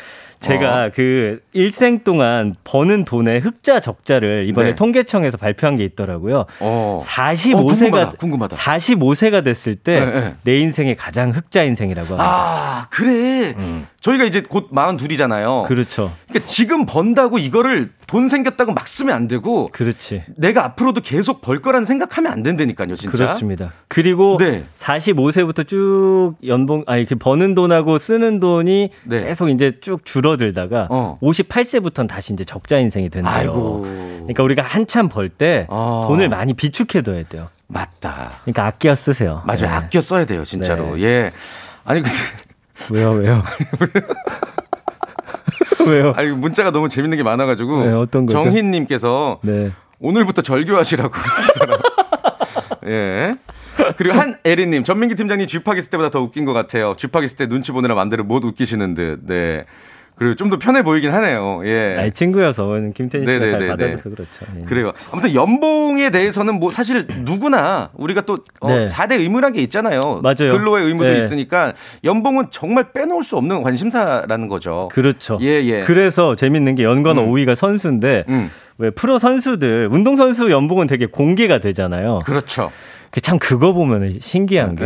제가 0.40 0.85
어. 0.85 0.90
그 0.94 1.40
일생 1.53 2.01
동안 2.01 2.55
버는 2.64 3.05
돈의 3.05 3.40
흑자 3.40 3.81
적자를 3.81 4.46
이번에 4.49 4.70
네. 4.70 4.75
통계청에서 4.75 5.37
발표한 5.37 5.77
게 5.77 5.85
있더라고요. 5.85 6.46
어. 6.61 7.01
45세가 7.05 7.57
어, 7.57 7.66
궁금하다, 7.66 8.12
궁금하다. 8.12 8.57
45세가 8.57 9.44
됐을 9.44 9.77
때내 9.77 10.11
네, 10.11 10.35
네. 10.42 10.59
인생의 10.59 10.96
가장 10.96 11.31
흑자 11.31 11.62
인생이라고 11.64 12.09
합니다. 12.09 12.25
아, 12.25 12.87
그래. 12.90 13.55
저희가 14.06 14.24
이제 14.24 14.40
곧 14.40 14.70
42이잖아요. 14.70 15.64
음. 15.64 15.66
그렇죠. 15.66 16.12
그러니까 16.28 16.46
지금 16.46 16.86
번다고 16.86 17.38
이거를 17.38 17.90
돈 18.06 18.28
생겼다고 18.28 18.72
막 18.72 18.86
쓰면 18.86 19.12
안 19.12 19.26
되고 19.26 19.68
그렇지. 19.72 20.22
내가 20.36 20.64
앞으로도 20.64 21.00
계속 21.00 21.40
벌 21.40 21.60
거라는 21.60 21.84
생각하면 21.84 22.30
안 22.30 22.44
된다니까요, 22.44 22.94
진짜. 22.94 23.10
그렇습니다. 23.10 23.72
그리고 23.88 24.36
네. 24.38 24.64
45세부터 24.76 25.66
쭉 25.66 26.34
연봉 26.46 26.84
아니 26.86 27.04
그 27.04 27.16
버는 27.16 27.56
돈하고 27.56 27.98
쓰는 27.98 28.38
돈이 28.38 28.90
네. 29.04 29.18
계속 29.24 29.48
이제 29.48 29.78
쭉 29.80 30.04
줄어들다가 30.04 30.86
어. 30.90 31.18
58세부터는 31.20 32.06
다시 32.06 32.32
이제 32.32 32.44
적자 32.44 32.78
인생이 32.78 33.08
된대요. 33.08 33.32
아이고. 33.32 33.82
그러니까 33.82 34.42
우리가 34.44 34.62
한참 34.62 35.08
벌때 35.08 35.66
어. 35.68 36.04
돈을 36.06 36.28
많이 36.28 36.54
비축해 36.54 37.02
둬야 37.02 37.24
돼요. 37.24 37.48
맞다. 37.66 38.34
그러니까 38.42 38.66
아껴 38.66 38.94
쓰세요. 38.94 39.42
맞아요. 39.44 39.62
네. 39.62 39.66
아껴 39.66 40.00
써야 40.00 40.24
돼요, 40.26 40.44
진짜로. 40.44 40.94
네. 40.94 41.02
예. 41.02 41.30
아니 41.84 42.02
근데 42.02 42.16
왜요, 42.90 43.10
왜요? 43.12 43.42
왜요? 45.86 46.12
아니 46.16 46.30
문자가 46.30 46.70
너무 46.70 46.88
재밌는 46.88 47.16
게 47.16 47.22
많아가지고 47.22 47.84
네, 47.84 47.92
어떤 47.92 48.26
거죠? 48.26 48.42
정희님께서 48.42 49.40
네. 49.42 49.72
오늘부터 50.00 50.42
절교하시라고. 50.42 51.14
예. 52.86 53.36
그리고 53.96 54.18
한 54.18 54.36
에리님 54.44 54.84
전민기 54.84 55.14
팀장님 55.16 55.46
쥐팍 55.46 55.78
있을 55.78 55.90
때보다 55.90 56.10
더 56.10 56.20
웃긴 56.20 56.44
것 56.44 56.52
같아요. 56.52 56.94
쥐팍 56.96 57.24
있을 57.24 57.36
때 57.36 57.46
눈치 57.46 57.72
보느라 57.72 57.94
맘대로 57.94 58.24
못 58.24 58.44
웃기시는 58.44 58.94
듯. 58.94 59.20
네. 59.26 59.64
그리고 60.16 60.35
좀 60.35 60.46
더 60.50 60.59
편해 60.59 60.83
보이긴 60.83 61.11
하네요. 61.12 61.61
예. 61.66 61.96
아니, 61.98 62.11
친구여서 62.11 62.66
김태진 62.94 63.26
씨가 63.26 63.38
네네네네. 63.38 63.59
잘 63.59 63.68
받아줘서 63.76 64.11
그렇죠. 64.11 64.31
예. 64.59 64.62
그래요. 64.64 64.92
아무튼 65.12 65.35
연봉에 65.35 66.11
대해서는 66.11 66.55
뭐 66.59 66.70
사실 66.70 67.07
누구나 67.24 67.90
우리가 67.94 68.22
또 68.22 68.38
어, 68.61 68.68
네. 68.70 68.88
4대 68.88 69.18
의무란 69.18 69.52
게 69.52 69.61
있잖아요. 69.62 70.20
맞아요. 70.22 70.52
근로의 70.52 70.87
의무도 70.87 71.11
네. 71.11 71.18
있으니까 71.18 71.74
연봉은 72.05 72.46
정말 72.50 72.92
빼놓을 72.92 73.22
수 73.22 73.37
없는 73.37 73.62
관심사라는 73.62 74.48
거죠. 74.48 74.88
그렇죠. 74.92 75.38
예, 75.42 75.62
예. 75.64 75.81
그래서 75.81 76.35
재밌는 76.37 76.76
게 76.76 76.85
연관 76.85 77.18
음. 77.18 77.26
5위가 77.26 77.55
선수인데 77.55 78.24
음. 78.29 78.50
왜 78.79 78.90
프로 78.90 79.18
선수들 79.18 79.88
운동 79.90 80.16
선수 80.16 80.50
연봉은 80.50 80.87
되게 80.87 81.07
공개가 81.07 81.59
되잖아요. 81.59 82.20
그렇죠. 82.24 82.70
그참 83.11 83.38
그거 83.38 83.72
보면 83.72 84.12
신기한 84.20 84.76
게 84.76 84.85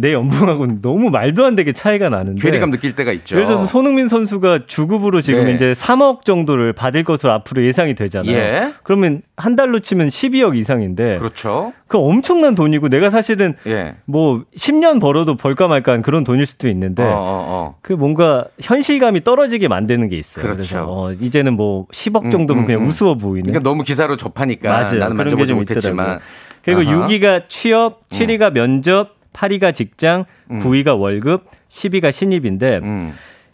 내. 0.00 0.12
연봉하고는 0.12 0.80
너무 0.80 1.10
말도 1.10 1.44
안 1.44 1.56
되게 1.56 1.72
차이가 1.72 2.08
나는데 2.08 2.40
괴리감 2.40 2.70
느낄 2.70 2.94
때가 2.94 3.12
있죠. 3.12 3.36
예를 3.36 3.46
들어서 3.46 3.66
손흥민 3.66 4.08
선수가 4.08 4.66
주급으로 4.66 5.20
지금 5.20 5.46
네. 5.46 5.54
이제 5.54 5.72
3억 5.72 6.24
정도를 6.24 6.72
받을 6.72 7.02
것으로 7.02 7.32
앞으로 7.32 7.64
예상이 7.64 7.94
되잖아요. 7.94 8.32
예. 8.32 8.72
그러면 8.84 9.22
한 9.36 9.56
달로 9.56 9.80
치면 9.80 10.08
12억 10.08 10.56
이상인데 10.56 11.18
그렇죠. 11.18 11.72
그 11.88 11.98
엄청난 11.98 12.54
돈이고 12.54 12.88
내가 12.88 13.10
사실은 13.10 13.54
예. 13.66 13.96
뭐 14.04 14.44
10년 14.56 15.00
벌어도 15.00 15.34
벌까 15.36 15.66
말까한 15.68 16.02
그런 16.02 16.22
돈일 16.22 16.46
수도 16.46 16.68
있는데 16.68 17.02
어, 17.02 17.08
어, 17.08 17.14
어. 17.18 17.74
그 17.82 17.92
뭔가 17.92 18.44
현실감이 18.60 19.24
떨어지게 19.24 19.68
만드는 19.68 20.08
게 20.08 20.16
있어요. 20.16 20.44
그렇죠. 20.44 20.58
래서 20.60 20.86
어, 20.88 21.12
이제는 21.12 21.54
뭐 21.54 21.86
10억 21.86 22.26
음, 22.26 22.30
정도면 22.30 22.64
음, 22.64 22.66
그냥 22.66 22.82
음. 22.82 22.88
우스워 22.88 23.14
보이는. 23.16 23.42
그러니까 23.44 23.68
너무 23.68 23.82
기사로 23.82 24.16
접하니까 24.16 24.70
맞아요. 24.70 24.98
나는 24.98 25.16
만져보지 25.16 25.48
좀 25.48 25.58
못했지만. 25.58 26.18
그리고 26.64 26.82
아하. 26.82 27.06
음. 27.06 27.08
6위가 27.08 27.48
취업, 27.48 28.08
7위가 28.10 28.52
면접, 28.52 29.17
8위가 29.38 29.74
직장, 29.74 30.24
9위가 30.50 30.98
월급, 30.98 31.44
10위가 31.68 32.10
신입인데 32.12 32.80
음. 32.82 33.12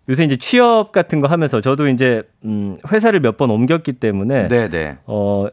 요새 0.08 0.24
이제 0.24 0.36
취업 0.36 0.92
같은 0.92 1.20
거 1.20 1.28
하면서 1.28 1.60
저도 1.60 1.88
이제 1.88 2.22
음 2.44 2.76
회사를 2.90 3.20
몇 3.20 3.36
번 3.36 3.50
옮겼기 3.50 3.94
때문에 3.94 4.48
네, 4.48 4.68
네. 4.68 4.98
어 5.06 5.46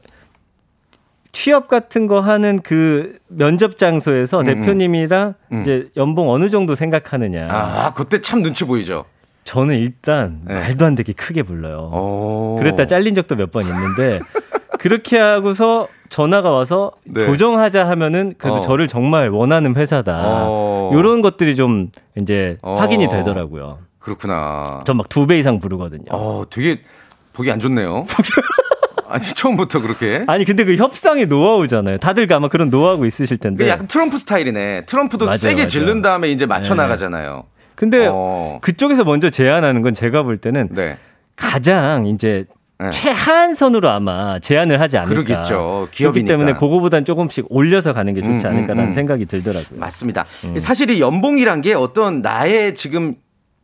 취업 1.31 1.67
같은 1.69 2.07
거 2.07 2.19
하는 2.19 2.59
그 2.61 3.17
면접 3.29 3.77
장소에서 3.77 4.41
음, 4.41 4.45
대표님이랑 4.45 5.33
음. 5.53 5.61
이제 5.61 5.87
연봉 5.95 6.29
어느 6.29 6.49
정도 6.49 6.75
생각하느냐. 6.75 7.47
아, 7.49 7.93
그때 7.95 8.19
참 8.19 8.43
눈치 8.43 8.65
보이죠. 8.65 9.05
저는 9.45 9.77
일단 9.77 10.41
네. 10.45 10.53
말도 10.55 10.85
안 10.85 10.95
되게 10.95 11.13
크게 11.13 11.43
불러요. 11.43 11.89
오. 11.93 12.57
그랬다 12.59 12.85
잘린 12.85 13.15
적도 13.15 13.35
몇 13.35 13.49
번 13.51 13.63
있는데 13.65 14.19
그렇게 14.81 15.19
하고서 15.19 15.87
전화가 16.09 16.49
와서 16.49 16.91
네. 17.03 17.23
조정하자 17.23 17.87
하면은 17.87 18.33
그래도 18.39 18.57
어. 18.57 18.61
저를 18.61 18.87
정말 18.87 19.29
원하는 19.29 19.75
회사다. 19.75 20.21
어. 20.47 20.89
이런 20.95 21.21
것들이 21.21 21.55
좀 21.55 21.89
이제 22.19 22.57
어. 22.63 22.77
확인이 22.77 23.07
되더라고요. 23.07 23.77
그렇구나. 23.99 24.81
전 24.85 24.97
막 24.97 25.07
두 25.07 25.27
배 25.27 25.37
이상 25.37 25.59
부르거든요. 25.59 26.05
어, 26.09 26.45
되게 26.49 26.81
보기 27.33 27.51
안 27.51 27.59
좋네요. 27.59 28.07
아니 29.07 29.23
처음부터 29.23 29.81
그렇게. 29.81 30.23
아니 30.25 30.45
근데 30.45 30.63
그 30.63 30.75
협상의 30.77 31.27
노하우잖아요. 31.27 31.99
다들 31.99 32.31
아마 32.33 32.47
그런 32.47 32.71
노하우 32.71 33.05
있으실 33.05 33.37
텐데. 33.37 33.63
그 33.65 33.69
약간 33.69 33.85
트럼프 33.85 34.17
스타일이네. 34.17 34.85
트럼프도 34.87 35.25
맞아요, 35.25 35.37
세게 35.37 35.55
맞아요. 35.57 35.67
질른 35.67 36.01
다음에 36.01 36.31
이제 36.31 36.47
맞춰 36.47 36.73
네. 36.73 36.81
나가잖아요. 36.81 37.43
근데 37.75 38.07
어. 38.11 38.57
그쪽에서 38.61 39.03
먼저 39.03 39.29
제안하는 39.29 39.83
건 39.83 39.93
제가 39.93 40.23
볼 40.23 40.37
때는 40.37 40.69
네. 40.71 40.97
가장 41.35 42.07
이제 42.07 42.45
네. 42.81 42.89
최하한선으로 42.89 43.89
아마 43.89 44.39
제안을 44.39 44.81
하지 44.81 44.97
않을까. 44.97 45.13
그러겠죠. 45.13 45.87
기업이니까. 45.91 46.33
때문에 46.33 46.53
그거보단 46.53 47.05
조금씩 47.05 47.45
올려서 47.49 47.93
가는 47.93 48.13
게 48.13 48.21
좋지 48.21 48.45
음, 48.45 48.49
않을까라는 48.51 48.83
음, 48.85 48.89
음. 48.89 48.93
생각이 48.93 49.25
들더라고요. 49.25 49.79
맞습니다. 49.79 50.25
사실 50.59 50.89
이 50.89 50.99
연봉이란 50.99 51.61
게 51.61 51.73
어떤 51.73 52.21
나의 52.21 52.75
지금 52.75 53.15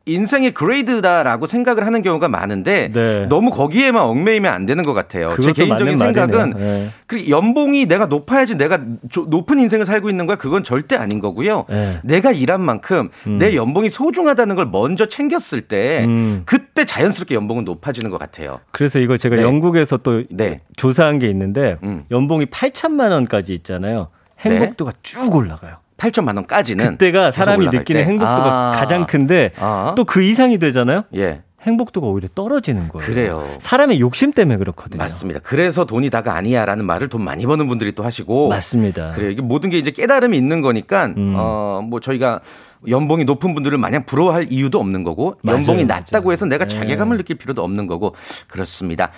인생의 0.08 0.52
그레이드다라고 0.52 1.46
생각을 1.46 1.86
하는 1.86 2.02
경우가 2.02 2.28
많은데 2.30 2.90
네. 2.92 3.26
너무 3.28 3.52
거기에만 3.52 4.02
얽매이면 4.04 4.52
안 4.54 4.66
되는 4.66 4.84
것 4.84 4.94
같아요. 4.94 5.36
제 5.42 5.52
개인적인 5.54 5.98
생각은. 5.98 6.50
네. 6.58 6.90
그 7.06 7.30
연봉이 7.30 7.86
내가 7.86 8.06
높아야지 8.08 8.56
내가 8.58 8.80
조- 9.10 9.26
높은 9.26 9.60
인생을 9.60 9.86
살고 9.86 10.10
있는 10.10 10.26
거야. 10.26 10.38
그건 10.38 10.64
절대 10.64 10.96
아닌 10.96 11.20
거고요. 11.20 11.66
네. 11.70 12.00
내가 12.04 12.32
일한 12.32 12.62
만큼 12.62 13.10
내 13.40 13.56
연봉이 13.56 13.90
소중하다는 13.90 14.56
걸 14.56 14.66
먼저 14.68 15.06
챙겼을 15.08 15.62
때 15.62 16.06
음. 16.08 16.44
그때 16.46 16.86
자연스럽게 16.86 17.36
연봉은 17.36 17.66
높아지는 17.66 18.10
것 18.10 18.18
같아요. 18.18 18.60
그래서 18.72 19.00
이거 19.00 19.18
제가 19.18 19.36
네. 19.36 19.42
영국에서 19.42 19.98
또 19.98 20.24
네. 20.30 20.62
조사한 20.78 21.20
게 21.20 21.28
있는데 21.30 21.76
음. 21.84 22.04
연봉이 22.12 22.46
8천만 22.46 23.12
원까지 23.12 23.54
있잖아요. 23.54 24.08
행복도가 24.40 24.94
쭉 25.02 25.34
올라가요. 25.36 25.78
8천만 25.98 26.36
원까지는 26.36 26.92
그때가 26.92 27.32
사람이 27.32 27.66
느끼는 27.68 28.02
때. 28.02 28.06
행복도가 28.06 28.74
아. 28.74 28.76
가장 28.80 29.06
큰데 29.06 29.52
아. 29.60 29.94
또그 29.98 30.22
이상이 30.24 30.60
되잖아요. 30.60 31.04
예. 31.16 31.42
행복도가 31.64 32.08
오히려 32.08 32.30
떨어지는 32.34 32.88
거예요. 32.88 33.06
그래요. 33.06 33.48
사람의 33.60 34.00
욕심 34.00 34.32
때문에 34.32 34.58
그렇거든요. 34.58 35.00
맞습니다. 35.04 35.40
그래서 35.44 35.86
돈이 35.86 36.10
다가 36.10 36.36
아니야라는 36.36 36.86
말을 36.86 37.10
돈 37.10 37.24
많이 37.24 37.46
버는 37.46 37.68
분들이 37.68 37.92
또 37.94 38.04
하시고 38.04 38.48
맞습니다. 38.50 39.12
그래요. 39.14 39.32
이게 39.32 39.42
모든 39.42 39.70
게 39.70 39.78
이제 39.78 39.92
깨달음이 39.92 40.38
있는 40.38 40.62
거니까 40.62 41.08
음. 41.18 41.34
어뭐 41.36 42.00
저희가 42.00 42.40
연봉이 42.88 43.26
높은 43.26 43.54
분들을 43.56 43.78
마냥 43.80 44.06
부러워할 44.06 44.48
이유도 44.50 44.80
없는 44.80 45.04
거고 45.04 45.36
맞아요, 45.42 45.58
연봉이 45.58 45.84
낮다고 45.84 46.26
맞아요. 46.26 46.32
해서 46.32 46.46
내가 46.46 46.66
네. 46.68 46.76
자괴감을 46.76 47.18
느낄 47.18 47.38
필요도 47.38 47.62
없는 47.64 47.88
거고 47.88 48.16
그렇습니다. 48.48 49.10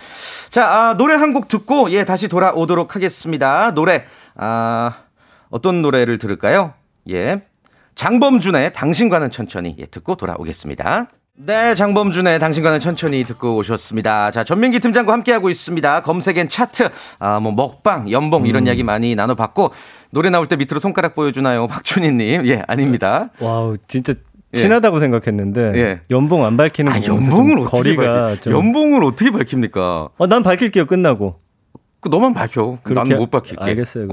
자 0.49 0.65
아, 0.65 0.97
노래 0.97 1.15
한 1.15 1.33
곡 1.33 1.49
듣고 1.49 1.91
예 1.91 2.03
다시 2.05 2.29
돌아오도록 2.29 2.95
하겠습니다. 2.95 3.73
노래 3.75 4.05
아 4.35 4.93
어떤 5.49 5.81
노래를 5.81 6.17
들을까요? 6.17 6.73
예 7.09 7.41
장범준의 7.95 8.73
당신과는 8.73 9.29
천천히 9.29 9.75
예, 9.79 9.85
듣고 9.85 10.15
돌아오겠습니다. 10.15 11.07
네, 11.41 11.73
장범준의 11.73 12.39
당신과는 12.39 12.79
천천히 12.81 13.23
듣고 13.23 13.55
오셨습니다. 13.57 14.31
자, 14.31 14.43
전민기 14.43 14.79
팀장과 14.79 15.13
함께하고 15.13 15.49
있습니다. 15.49 16.01
검색엔 16.01 16.49
차트, 16.49 16.89
아, 17.19 17.39
뭐, 17.39 17.53
먹방, 17.53 18.11
연봉, 18.11 18.41
음. 18.41 18.45
이런 18.45 18.67
이야기 18.67 18.83
많이 18.83 19.15
나눠봤고, 19.15 19.71
노래 20.11 20.29
나올 20.29 20.47
때 20.47 20.57
밑으로 20.57 20.79
손가락 20.79 21.15
보여주나요? 21.15 21.67
박준희님. 21.67 22.45
예, 22.47 22.61
아닙니다. 22.67 23.29
wow, 23.39 23.77
진짜 23.87 24.13
예. 24.53 24.57
친하다고 24.57 24.99
생각했는데 24.99 25.71
예. 25.75 26.01
연봉 26.09 26.43
안 26.45 26.57
밝히는 26.57 26.91
아, 26.91 27.01
연봉을 27.03 27.55
좀 27.55 27.67
어떻게 27.67 27.95
밝히, 27.95 28.41
좀 28.41 28.53
연봉을 28.53 29.03
어떻게 29.05 29.31
밝힙니까? 29.31 30.09
어, 30.17 30.27
난 30.27 30.43
밝힐게요. 30.43 30.87
끝나고. 30.87 31.37
그 32.01 32.09
너만 32.09 32.33
밝혀. 32.33 32.79
나는 32.85 33.17
못 33.17 33.29
밝힐게. 33.29 33.63
알겠어요. 33.63 34.07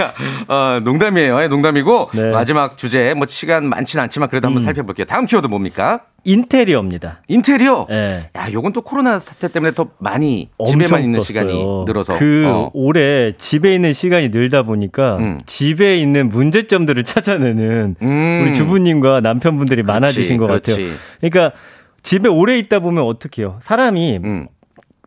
자, 0.00 0.14
어, 0.48 0.80
농담이에요. 0.80 1.42
예, 1.42 1.48
농담이고, 1.48 2.10
네. 2.14 2.30
마지막 2.30 2.76
주제, 2.78 3.14
뭐, 3.14 3.26
시간 3.28 3.68
많진 3.68 4.00
않지만 4.00 4.28
그래도 4.28 4.48
한번 4.48 4.62
음. 4.62 4.64
살펴볼게요. 4.64 5.04
다음 5.06 5.26
키워드 5.26 5.46
뭡니까? 5.46 6.00
인테리어입니다. 6.24 7.22
인테리어. 7.28 7.86
예. 7.90 8.30
야, 8.36 8.52
요건 8.52 8.72
또 8.72 8.82
코로나 8.82 9.18
사태 9.18 9.48
때문에 9.48 9.72
더 9.72 9.88
많이 9.98 10.50
집에만 10.66 11.02
있는 11.02 11.18
떴어요. 11.18 11.24
시간이 11.24 11.64
늘어서. 11.86 12.18
그 12.18 12.44
어. 12.46 12.70
올해 12.74 13.32
집에 13.38 13.74
있는 13.74 13.92
시간이 13.92 14.28
늘다 14.28 14.62
보니까 14.64 15.16
음. 15.16 15.38
집에 15.46 15.96
있는 15.98 16.28
문제점들을 16.28 17.04
찾아내는 17.04 17.96
음. 18.02 18.42
우리 18.42 18.54
주부님과 18.54 19.20
남편분들이 19.20 19.82
그렇지, 19.82 19.92
많아지신 20.00 20.36
것 20.36 20.46
그렇지. 20.46 20.72
같아요. 20.72 20.88
그러니까 21.20 21.56
집에 22.02 22.28
오래 22.28 22.58
있다 22.58 22.80
보면 22.80 23.04
어떻게 23.04 23.42
해요? 23.42 23.58
사람이 23.62 24.20
음. 24.22 24.48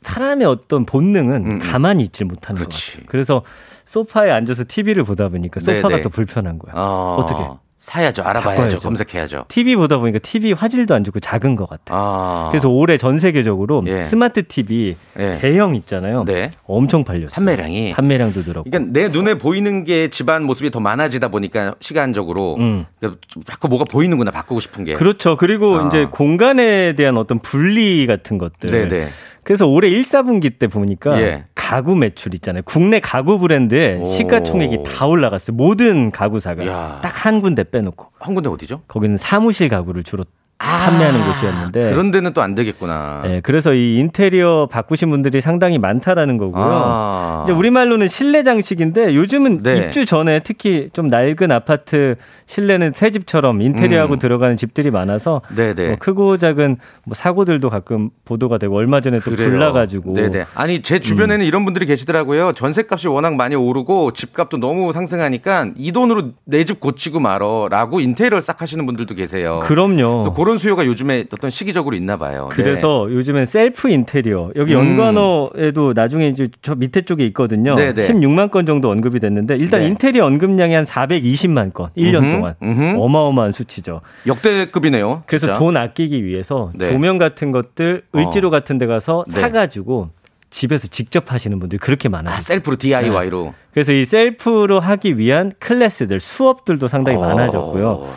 사람의 0.03 0.47
어떤 0.47 0.85
본능은 0.85 1.45
음, 1.45 1.51
음. 1.53 1.59
가만히 1.59 2.03
있질 2.03 2.25
못하는 2.25 2.59
그렇지. 2.59 2.85
것 2.85 2.91
같아요. 2.93 3.05
그래서 3.09 3.43
소파에 3.85 4.31
앉아서 4.31 4.65
TV를 4.67 5.03
보다 5.03 5.27
보니까 5.29 5.59
소파가 5.59 5.89
네네. 5.89 6.01
또 6.01 6.09
불편한 6.09 6.59
거야. 6.59 6.73
어. 6.75 7.17
어떻게? 7.19 7.43
사야죠. 7.83 8.23
알아봐야죠. 8.23 8.49
바꿔야죠. 8.49 8.79
검색해야죠. 8.79 9.45
TV 9.49 9.75
보다 9.75 9.97
보니까 9.97 10.17
TV 10.19 10.53
화질도 10.53 10.95
안 10.95 11.03
좋고 11.03 11.19
작은 11.19 11.57
것 11.57 11.67
같아. 11.67 11.93
요 11.93 11.97
아. 11.99 12.47
그래서 12.49 12.69
올해 12.69 12.97
전 12.97 13.19
세계적으로 13.19 13.83
예. 13.87 14.03
스마트 14.03 14.47
TV 14.47 14.95
예. 15.19 15.37
대형 15.41 15.75
있잖아요. 15.75 16.23
네. 16.23 16.51
엄청 16.65 17.03
팔렸어요. 17.03 17.27
판매량이. 17.35 17.91
판매량도 17.91 18.43
늘었고. 18.43 18.69
그러니까 18.69 18.93
내 18.97 19.09
눈에 19.09 19.37
보이는 19.37 19.83
게 19.83 20.07
집안 20.07 20.43
모습이 20.43 20.71
더 20.71 20.79
많아지다 20.79 21.27
보니까 21.27 21.75
시간적으로 21.81 22.55
음. 22.55 22.85
그러니까 23.01 23.19
좀 23.27 23.43
자꾸 23.43 23.67
뭐가 23.67 23.83
보이는구나 23.83 24.31
바꾸고 24.31 24.61
싶은 24.61 24.85
게. 24.85 24.93
그렇죠. 24.93 25.35
그리고 25.35 25.77
아. 25.77 25.87
이제 25.87 26.07
공간에 26.09 26.93
대한 26.93 27.17
어떤 27.17 27.39
분리 27.39 28.07
같은 28.07 28.37
것들. 28.37 28.69
네네. 28.87 29.07
그래서 29.43 29.67
올해 29.67 29.89
1, 29.89 30.01
4분기 30.03 30.57
때 30.57 30.67
보니까 30.67 31.21
예. 31.21 31.45
가구 31.55 31.95
매출 31.95 32.33
있잖아요. 32.35 32.63
국내 32.65 32.99
가구 32.99 33.39
브랜드의 33.39 33.99
오. 34.01 34.05
시가총액이 34.05 34.83
다 34.83 35.05
올라갔어요. 35.05 35.55
모든 35.55 36.11
가구사가 36.11 36.65
야. 36.67 36.99
딱한 37.01 37.41
군데 37.41 37.63
빼놓고 37.63 38.07
한 38.19 38.33
군데 38.33 38.49
어디죠? 38.49 38.81
거기는 38.87 39.17
사무실 39.17 39.69
가구를 39.69 40.03
주로 40.03 40.23
판매하는 40.63 41.25
곳이었는데. 41.25 41.87
아, 41.87 41.89
그런 41.91 42.11
데는 42.11 42.33
또 42.33 42.41
안 42.43 42.55
되겠구나. 42.55 43.21
예, 43.25 43.39
그래서 43.41 43.73
이 43.73 43.97
인테리어 43.99 44.67
바꾸신 44.69 45.09
분들이 45.09 45.39
상당히 45.39 45.77
많다라는 45.77 46.37
거고요. 46.37 46.63
아. 46.65 47.41
이제 47.45 47.53
우리말로는 47.53 48.07
실내 48.09 48.43
장식인데 48.43 49.15
요즘은 49.15 49.63
네. 49.63 49.77
입주 49.77 50.05
전에 50.05 50.39
특히 50.43 50.89
좀 50.93 51.07
낡은 51.07 51.51
아파트 51.51 52.15
실내는 52.47 52.91
새 52.95 53.11
집처럼 53.11 53.61
인테리어하고 53.61 54.15
음. 54.15 54.19
들어가는 54.19 54.57
집들이 54.57 54.91
많아서 54.91 55.41
네네. 55.55 55.87
뭐 55.87 55.95
크고 55.99 56.37
작은 56.37 56.77
뭐 57.05 57.15
사고들도 57.15 57.69
가끔 57.69 58.09
보도가 58.25 58.57
되고 58.57 58.75
얼마 58.75 58.99
전에 58.99 59.19
또 59.19 59.31
그래요. 59.31 59.49
불나가지고 59.49 60.13
네네. 60.15 60.45
아니 60.55 60.81
제 60.81 60.99
주변에는 60.99 61.45
이런 61.45 61.63
분들이 61.65 61.85
계시더라고요. 61.85 62.51
전세값이 62.53 63.07
워낙 63.07 63.35
많이 63.35 63.55
오르고 63.55 64.11
집값도 64.11 64.57
너무 64.57 64.91
상승하니까 64.91 65.67
이 65.77 65.91
돈으로 65.91 66.31
내 66.45 66.63
집 66.63 66.79
고치고 66.79 67.19
말어라고 67.19 67.99
인테리어를 67.99 68.41
싹 68.41 68.61
하시는 68.61 68.85
분들도 68.85 69.15
계세요. 69.15 69.59
그럼요. 69.63 70.19
그래서 70.19 70.33
그런 70.33 70.52
수요가 70.57 70.85
요즘에 70.85 71.25
어떤 71.33 71.49
시기적으로 71.49 71.95
있나 71.95 72.17
봐요. 72.17 72.49
네. 72.49 72.55
그래서 72.55 73.07
요즘엔 73.09 73.45
셀프 73.45 73.89
인테리어 73.89 74.51
여기 74.55 74.73
음. 74.73 74.79
연관어에도 74.79 75.93
나중에 75.95 76.27
이제 76.29 76.47
저 76.61 76.75
밑에 76.75 77.01
쪽에 77.01 77.25
있거든요. 77.27 77.71
네네. 77.71 78.07
16만 78.07 78.51
건 78.51 78.65
정도 78.65 78.89
언급이 78.89 79.19
됐는데 79.19 79.55
일단 79.57 79.81
네. 79.81 79.87
인테리어 79.87 80.25
언급량이 80.25 80.73
한 80.73 80.85
420만 80.85 81.73
건 81.73 81.89
1년 81.97 82.19
음흠, 82.19 82.31
동안 82.31 82.55
음흠. 82.61 82.99
어마어마한 82.99 83.51
수치죠. 83.51 84.01
역대급이네요. 84.27 85.23
그래서 85.27 85.47
진짜. 85.47 85.59
돈 85.59 85.77
아끼기 85.77 86.23
위해서 86.25 86.71
네. 86.75 86.85
조명 86.85 87.17
같은 87.17 87.51
것들 87.51 88.03
을지로 88.15 88.47
어. 88.47 88.51
같은 88.51 88.77
데 88.77 88.85
가서 88.85 89.23
네. 89.27 89.39
사가지고 89.39 90.09
집에서 90.49 90.87
직접 90.87 91.31
하시는 91.31 91.59
분들이 91.59 91.79
그렇게 91.79 92.09
많아요. 92.09 92.35
아 92.35 92.39
셀프로 92.39 92.75
DIY로 92.75 93.53
그래서 93.73 93.91
이 93.91 94.05
셀프로 94.05 94.79
하기 94.79 95.17
위한 95.17 95.51
클래스들 95.59 96.19
수업들도 96.19 96.87
상당히 96.87 97.17
어. 97.17 97.21
많아졌고요. 97.21 98.07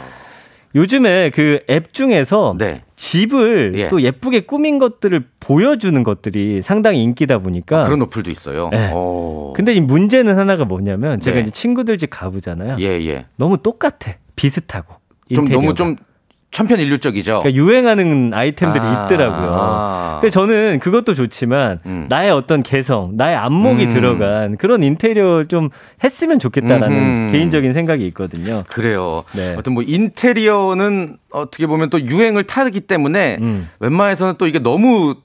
요즘에 0.76 1.30
그 1.30 1.58
앱 1.70 1.92
중에서 1.94 2.54
네. 2.58 2.82
집을 2.96 3.72
예. 3.76 3.88
또 3.88 4.02
예쁘게 4.02 4.40
꾸민 4.40 4.78
것들을 4.78 5.24
보여주는 5.40 6.00
것들이 6.02 6.60
상당히 6.62 7.02
인기다 7.02 7.38
보니까. 7.38 7.82
그런 7.84 8.02
어플도 8.02 8.30
있어요. 8.30 8.68
네. 8.70 8.92
오. 8.92 9.54
근데 9.56 9.72
이 9.72 9.80
문제는 9.80 10.36
하나가 10.38 10.64
뭐냐면 10.66 11.18
제가 11.18 11.36
네. 11.36 11.42
이제 11.42 11.50
친구들 11.50 11.96
집 11.96 12.10
가보잖아요. 12.10 12.76
예 12.80 12.84
예. 13.06 13.26
너무 13.36 13.56
똑같아. 13.62 14.12
비슷하고. 14.36 14.94
좀 15.34 15.44
인테리어가. 15.44 15.62
너무 15.64 15.74
좀 15.74 15.96
천편일률적이죠. 16.56 17.42
그러니까 17.42 17.54
유행하는 17.54 18.32
아이템들이 18.32 18.82
아. 18.82 19.04
있더라고요. 19.04 19.50
아. 19.52 20.18
그래서 20.20 20.40
저는 20.40 20.78
그것도 20.78 21.14
좋지만 21.14 21.80
음. 21.84 22.06
나의 22.08 22.30
어떤 22.30 22.62
개성, 22.62 23.12
나의 23.14 23.36
안목이 23.36 23.84
음. 23.84 23.92
들어간 23.92 24.56
그런 24.56 24.82
인테리어를 24.82 25.48
좀 25.48 25.68
했으면 26.02 26.38
좋겠다라는 26.38 26.96
음흠. 26.96 27.32
개인적인 27.32 27.74
생각이 27.74 28.06
있거든요. 28.08 28.62
그래요. 28.68 29.24
네. 29.34 29.54
어떤 29.58 29.74
뭐 29.74 29.82
인테리어는 29.82 31.18
어떻게 31.30 31.66
보면 31.66 31.90
또 31.90 32.00
유행을 32.00 32.44
타기 32.44 32.80
때문에 32.80 33.36
음. 33.42 33.68
웬만해서는 33.80 34.36
또 34.38 34.46
이게 34.46 34.58
너무 34.58 35.16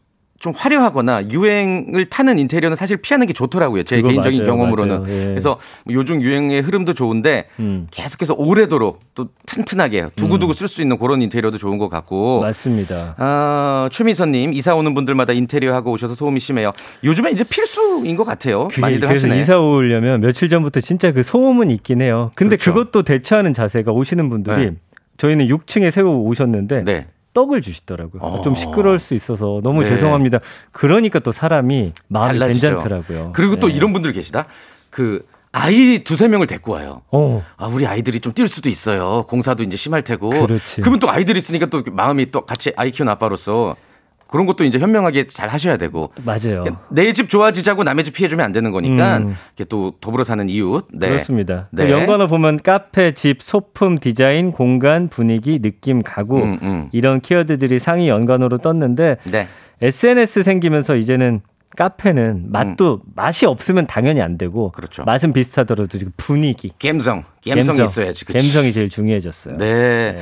좀 0.42 0.54
화려하거나 0.56 1.30
유행을 1.30 2.06
타는 2.10 2.40
인테리어는 2.40 2.76
사실 2.76 2.98
피하는 2.98 3.28
게 3.28 3.34
좋더라고요. 3.34 3.84
제 3.84 4.02
개인적인 4.02 4.40
맞아요, 4.42 4.52
경험으로는. 4.52 5.02
맞아요. 5.04 5.14
예. 5.16 5.26
그래서 5.28 5.60
뭐 5.86 5.94
요즘 5.94 6.20
유행의 6.20 6.62
흐름도 6.62 6.94
좋은데 6.94 7.46
음. 7.60 7.86
계속해서 7.92 8.34
오래도록 8.34 9.00
또 9.14 9.28
튼튼하게 9.46 10.10
두고두고 10.16 10.54
쓸수 10.54 10.82
있는 10.82 10.98
그런 10.98 11.22
인테리어도 11.22 11.60
좋은 11.60 11.78
것 11.78 11.90
같고. 11.90 12.42
맞습니다. 12.42 13.14
아, 13.20 13.88
최미선님, 13.92 14.54
이사 14.54 14.74
오는 14.76 14.96
분들마다 14.96 15.32
인테리어 15.32 15.76
하고 15.76 15.92
오셔서 15.92 16.16
소음이 16.16 16.40
심해요. 16.40 16.72
요즘에 17.04 17.30
이제 17.30 17.44
필수인 17.44 18.16
것 18.16 18.24
같아요. 18.24 18.68
많이들 18.80 19.08
그래서 19.08 19.28
하시네. 19.28 19.44
이사 19.44 19.60
오려면 19.60 20.22
며칠 20.22 20.50
전부터 20.50 20.82
진짜 20.82 21.12
그 21.12 21.22
소음은 21.22 21.70
있긴 21.70 22.02
해요. 22.02 22.32
근데 22.34 22.56
그렇죠. 22.58 22.74
그것도 22.74 23.04
대처하는 23.04 23.54
자세가 23.54 23.92
오시는 23.92 24.28
분들이 24.30 24.72
네. 24.72 24.76
저희는 25.18 25.48
6층에 25.50 25.92
세우고 25.92 26.24
오셨는데 26.24 26.84
네. 26.84 27.06
떡을 27.34 27.62
주시더라고요. 27.62 28.22
어. 28.22 28.42
좀 28.42 28.56
시끄러울 28.56 29.00
수 29.00 29.14
있어서 29.14 29.62
너무 29.64 29.84
네. 29.84 29.90
죄송합니다. 29.90 30.40
그러니까 30.72 31.20
또 31.20 31.32
사람이 31.32 31.94
마음이 32.08 32.40
달라지죠. 32.40 32.68
괜찮더라고요. 32.70 33.32
그리고 33.34 33.56
또 33.58 33.68
네. 33.68 33.74
이런 33.74 33.94
분들 33.94 34.12
계시다. 34.12 34.46
그 34.90 35.26
아이 35.54 36.00
두세 36.04 36.28
명을 36.28 36.48
데리고 36.48 36.72
와요. 36.74 37.02
어, 37.12 37.44
아, 37.58 37.68
우리 37.68 37.86
아이들이 37.86 38.20
좀 38.20 38.34
뛸 38.34 38.48
수도 38.48 38.70
있어요. 38.70 39.26
공사도 39.28 39.64
이제 39.64 39.76
심할 39.78 40.02
테고. 40.02 40.30
그렇지. 40.30 40.82
그러면 40.82 41.00
또 41.00 41.10
아이들이 41.10 41.38
있으니까 41.40 41.66
또 41.66 41.82
마음이 41.92 42.32
또 42.32 42.42
같이 42.42 42.72
아이 42.78 42.92
키운 42.92 43.10
아빠로서 43.10 43.76
그런 44.32 44.46
것도 44.46 44.64
이제 44.64 44.80
현명하게 44.80 45.28
잘 45.28 45.50
하셔야 45.50 45.78
되고. 45.78 46.12
맞아요. 46.24 46.64
내 46.90 47.12
집 47.12 47.30
좋아지자고 47.30 47.84
남의 47.84 48.06
집 48.06 48.14
피해주면 48.16 48.44
안 48.46 48.54
되는 48.54 48.72
거니까 48.72 49.18
음. 49.18 49.36
이게 49.54 49.66
또 49.66 49.94
더불어 50.00 50.24
사는 50.24 50.48
이웃. 50.48 50.88
네. 50.94 51.08
그렇습니다. 51.10 51.68
네. 51.72 51.86
또 51.86 51.92
연관어 51.92 52.28
보면 52.28 52.62
카페, 52.64 53.14
집, 53.14 53.42
소품, 53.42 54.00
디자인, 54.00 54.54
공간, 54.54 55.10
분위기, 55.10 55.60
느낌, 55.60 56.02
가구 56.02 56.42
음, 56.42 56.60
음. 56.64 56.90
이런 56.94 57.20
키워드들이 57.20 57.78
상위 57.80 58.08
연관어로 58.08 58.60
떴는데 58.60 59.18
네. 59.30 59.48
SNS 59.82 60.44
생기면서 60.44 60.96
이제는 60.96 61.42
카페는 61.78 62.52
맛도 62.52 63.02
맛이 63.16 63.46
없으면 63.46 63.88
당연히 63.88 64.22
안 64.22 64.38
되고 64.38 64.68
음. 64.68 64.72
그렇죠. 64.72 65.04
맛은 65.04 65.34
비슷하더라도 65.34 65.98
지금 65.98 66.12
분위기 66.18 66.72
감성. 66.82 67.24
감성이 67.50 67.78
감성, 67.78 67.86
있어야지. 67.86 68.26
그치? 68.26 68.38
감성이 68.38 68.72
제일 68.72 68.90
중요해졌어요. 68.90 69.58
네. 69.58 70.18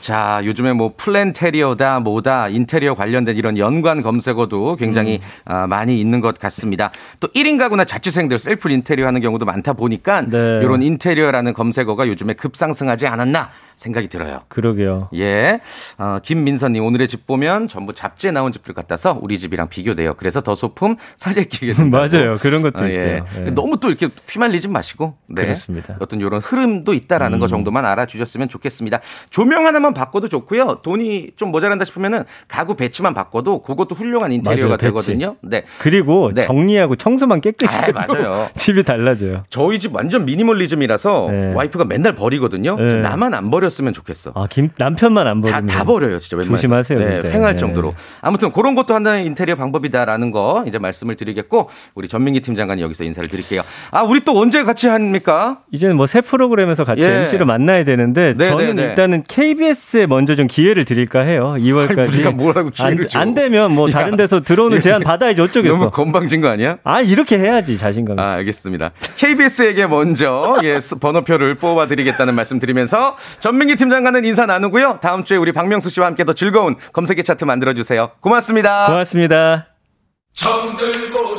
자, 0.00 0.40
요즘에 0.44 0.72
뭐 0.72 0.94
플랜테리어다 0.96 2.00
뭐다 2.00 2.48
인테리어 2.48 2.94
관련된 2.94 3.36
이런 3.36 3.58
연관 3.58 4.02
검색어도 4.02 4.76
굉장히 4.76 5.20
음. 5.22 5.28
아, 5.44 5.66
많이 5.66 6.00
있는 6.00 6.20
것 6.20 6.38
같습니다. 6.38 6.90
또 7.20 7.28
1인 7.28 7.58
가구나 7.58 7.84
자취생들 7.84 8.38
셀프 8.38 8.70
인테리어 8.70 9.06
하는 9.06 9.20
경우도 9.20 9.44
많다 9.44 9.74
보니까 9.74 10.22
네. 10.22 10.60
이런 10.62 10.82
인테리어라는 10.82 11.52
검색어가 11.52 12.08
요즘에 12.08 12.34
급상승하지 12.34 13.06
않았나 13.08 13.50
생각이 13.80 14.08
들어요. 14.08 14.40
그러게요. 14.48 15.08
예. 15.14 15.58
어, 15.96 16.18
김민선님, 16.22 16.84
오늘의 16.84 17.08
집 17.08 17.26
보면 17.26 17.66
전부 17.66 17.94
잡지에 17.94 18.30
나온 18.30 18.52
집들 18.52 18.74
같아서 18.74 19.18
우리 19.20 19.38
집이랑 19.38 19.70
비교돼요. 19.70 20.14
그래서 20.14 20.42
더 20.42 20.54
소품 20.54 20.96
사재 21.16 21.44
끼게 21.44 21.72
된다고. 21.72 22.06
맞아요. 22.06 22.36
그런 22.36 22.60
것도 22.60 22.84
어, 22.84 22.88
있어요. 22.88 23.24
예. 23.38 23.50
너무 23.50 23.80
또 23.80 23.88
이렇게 23.88 24.10
휘말리지 24.28 24.68
마시고. 24.68 25.16
네. 25.28 25.44
그렇습니다. 25.44 25.94
음. 25.94 25.96
어떤 26.00 26.20
이런 26.20 26.40
흐름 26.40 26.59
도 26.84 26.94
있다라는 26.94 27.38
거 27.38 27.46
정도만 27.46 27.84
알아주셨으면 27.84 28.48
좋겠습니다. 28.48 29.00
조명 29.30 29.66
하나만 29.66 29.94
바꿔도 29.94 30.28
좋고요. 30.28 30.80
돈이 30.82 31.30
좀 31.36 31.50
모자란다 31.50 31.84
싶으면은 31.84 32.24
가구 32.48 32.74
배치만 32.74 33.14
바꿔도 33.14 33.62
그것도 33.62 33.94
훌륭한 33.94 34.32
인테리어가 34.32 34.68
맞아요. 34.68 34.76
되거든요. 34.78 35.36
네. 35.42 35.64
그리고 35.78 36.30
네. 36.34 36.42
정리하고 36.42 36.96
청소만 36.96 37.40
깨끗이 37.40 37.78
아, 37.78 37.88
맞아요. 37.92 38.48
집이 38.54 38.82
달라져요. 38.84 39.42
저희 39.50 39.78
집 39.78 39.94
완전 39.94 40.24
미니멀리즘이라서 40.24 41.28
네. 41.30 41.54
와이프가 41.54 41.84
맨날 41.86 42.14
버리거든요. 42.14 42.76
네. 42.76 42.96
나만 42.98 43.34
안 43.34 43.50
버렸으면 43.50 43.92
좋겠어. 43.92 44.32
아, 44.34 44.46
김 44.50 44.68
남편만 44.76 45.26
안 45.26 45.40
다, 45.40 45.50
버리면 45.50 45.66
다 45.66 45.84
버려요, 45.84 46.18
진짜. 46.18 46.36
웬만해서. 46.36 46.56
조심하세요, 46.56 46.98
네. 47.22 47.30
횡할 47.32 47.52
네. 47.54 47.56
정도로. 47.58 47.94
아무튼 48.20 48.52
그런 48.52 48.74
것도 48.74 48.94
하나의 48.94 49.26
인테리어 49.26 49.54
방법이다라는 49.56 50.30
거 50.30 50.64
이제 50.66 50.78
말씀을 50.78 51.16
드리겠고, 51.16 51.70
우리 51.94 52.08
전민기 52.08 52.40
팀장관이 52.40 52.82
여기서 52.82 53.04
인사를 53.04 53.28
드릴게요. 53.28 53.62
아, 53.90 54.02
우리 54.02 54.20
또 54.24 54.38
언제 54.38 54.62
같이 54.64 54.86
합니까? 54.88 55.58
이제는 55.72 55.96
뭐 55.96 56.06
새 56.10 56.20
프로 56.20 56.48
그램에서 56.50 56.84
같이 56.84 57.02
예. 57.02 57.22
MC를 57.22 57.46
만나야 57.46 57.84
되는데 57.84 58.34
네, 58.36 58.48
저는 58.48 58.66
네, 58.66 58.72
네. 58.74 58.82
일단은 58.90 59.24
KBS에 59.26 60.06
먼저 60.06 60.36
좀 60.36 60.46
기회를 60.46 60.84
드릴까 60.84 61.20
해요. 61.22 61.54
2월까지. 61.58 61.98
아니, 61.98 62.08
우리가 62.08 62.30
뭐라고 62.32 62.70
기회를 62.70 63.04
안, 63.04 63.08
줘. 63.08 63.18
안 63.18 63.34
되면 63.34 63.72
뭐 63.72 63.88
야, 63.88 63.92
다른 63.92 64.16
데서 64.16 64.40
들어오는 64.40 64.80
제안 64.80 65.02
받아야지 65.02 65.40
어쩌겠어. 65.40 65.76
너무 65.78 65.90
건방진 65.90 66.40
거 66.42 66.48
아니야? 66.48 66.76
아 66.84 67.00
이렇게 67.00 67.38
해야지 67.38 67.78
자신감. 67.78 68.18
아, 68.18 68.32
알겠습니다. 68.34 68.90
KBS에게 69.16 69.86
먼저 69.86 70.58
예, 70.62 70.78
수- 70.80 70.98
번호표를 70.98 71.54
뽑아드리겠다는 71.54 72.34
말씀 72.34 72.58
드리면서 72.58 73.16
전민기 73.38 73.76
팀장과는 73.76 74.24
인사 74.24 74.44
나누고요. 74.46 74.98
다음 75.00 75.24
주에 75.24 75.36
우리 75.38 75.52
박명수 75.52 75.88
씨와 75.90 76.06
함께 76.06 76.24
더 76.24 76.32
즐거운 76.32 76.76
검색의 76.92 77.24
차트 77.24 77.44
만들어주세요. 77.44 78.10
고맙습니다. 78.20 78.86
고맙습니다. 78.86 79.66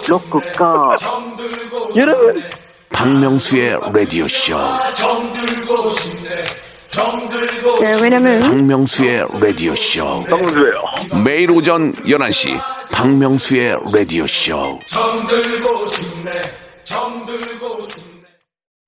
로쿠꺼 0.09 0.95
여러분 1.95 2.41
박명수의 3.01 3.79
라디오 3.95 4.27
쇼. 4.27 4.55
네, 7.79 7.99
왜냐면 7.99 8.39
박명수의 8.41 9.25
라디오 9.41 9.73
쇼. 9.73 10.23
매일 11.23 11.49
오전 11.49 11.93
11시 11.93 12.61
박명수의 12.91 13.79
라디오 13.91 14.27
쇼. 14.27 14.79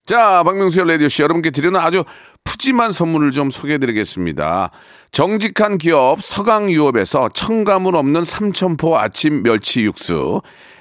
자, 0.06 0.44
박명수의 0.44 0.88
라디오 0.88 1.10
쇼 1.10 1.24
여러분께 1.24 1.50
드리는 1.50 1.80
아주 1.80 2.04
푸짐한 2.44 2.92
선물을 2.92 3.32
좀 3.32 3.50
소개해 3.50 3.80
드리겠습니다. 3.80 4.70
정직한 5.12 5.80
기업 5.80 6.22
서강유업에서 6.24 7.30
첨가물 7.34 7.96
없는 7.96 8.26
삼천포 8.26 8.96
아침 8.96 9.42
멸치 9.42 9.82
육수, 9.82 10.42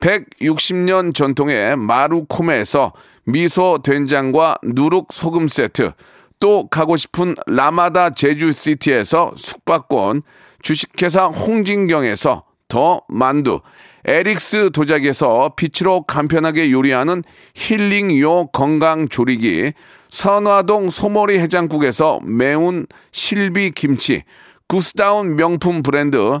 160년 0.00 1.14
전통의 1.14 1.76
마루코메에서 1.76 2.92
미소 3.24 3.80
된장과 3.82 4.58
누룩 4.62 5.12
소금 5.12 5.48
세트, 5.48 5.92
또 6.40 6.68
가고 6.68 6.96
싶은 6.96 7.34
라마다 7.46 8.10
제주시티에서 8.10 9.32
숙박권, 9.36 10.22
주식회사 10.62 11.26
홍진경에서 11.26 12.44
더 12.68 13.02
만두, 13.08 13.60
에릭스 14.04 14.70
도자기에서 14.72 15.54
빛으로 15.56 16.02
간편하게 16.02 16.70
요리하는 16.70 17.24
힐링요 17.54 18.48
건강조리기, 18.48 19.72
선화동 20.08 20.88
소머리 20.88 21.38
해장국에서 21.40 22.20
매운 22.22 22.86
실비 23.10 23.72
김치, 23.72 24.22
구스다운 24.68 25.36
명품 25.36 25.82
브랜드 25.82 26.40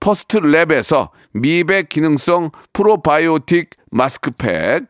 퍼스트 0.00 0.40
랩에서 0.40 1.10
미백 1.32 1.88
기능성 1.88 2.50
프로바이오틱 2.72 3.70
마스크팩, 3.90 4.88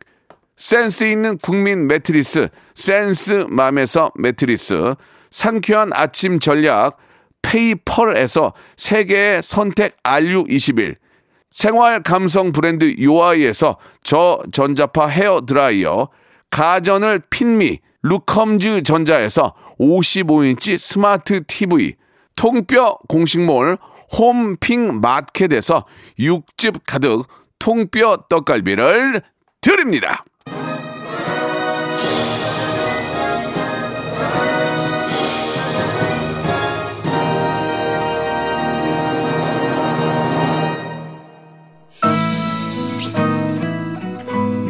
센스 0.55 1.03
있는 1.03 1.37
국민 1.37 1.87
매트리스 1.87 2.49
센스맘에서 2.75 4.11
매트리스, 4.15 4.95
상쾌한 5.29 5.91
아침 5.93 6.39
전략 6.39 6.97
페이펄에서 7.41 8.53
세계의 8.75 9.43
선택 9.43 10.01
RU21, 10.03 10.95
생활 11.51 12.03
감성 12.03 12.51
브랜드 12.51 12.95
요아이에서 13.01 13.77
저전자파 14.03 15.07
헤어 15.07 15.41
드라이어, 15.45 16.09
가전을 16.49 17.21
핀미 17.29 17.79
루컴즈 18.03 18.83
전자에서 18.83 19.53
55인치 19.79 20.77
스마트 20.77 21.43
TV, 21.45 21.95
통뼈 22.35 22.99
공식몰 23.07 23.77
홈핑 24.11 25.01
마켓에서 25.01 25.85
육즙 26.19 26.83
가득 26.85 27.27
통뼈 27.59 28.25
떡갈비를 28.29 29.21
드립니다. 29.61 30.23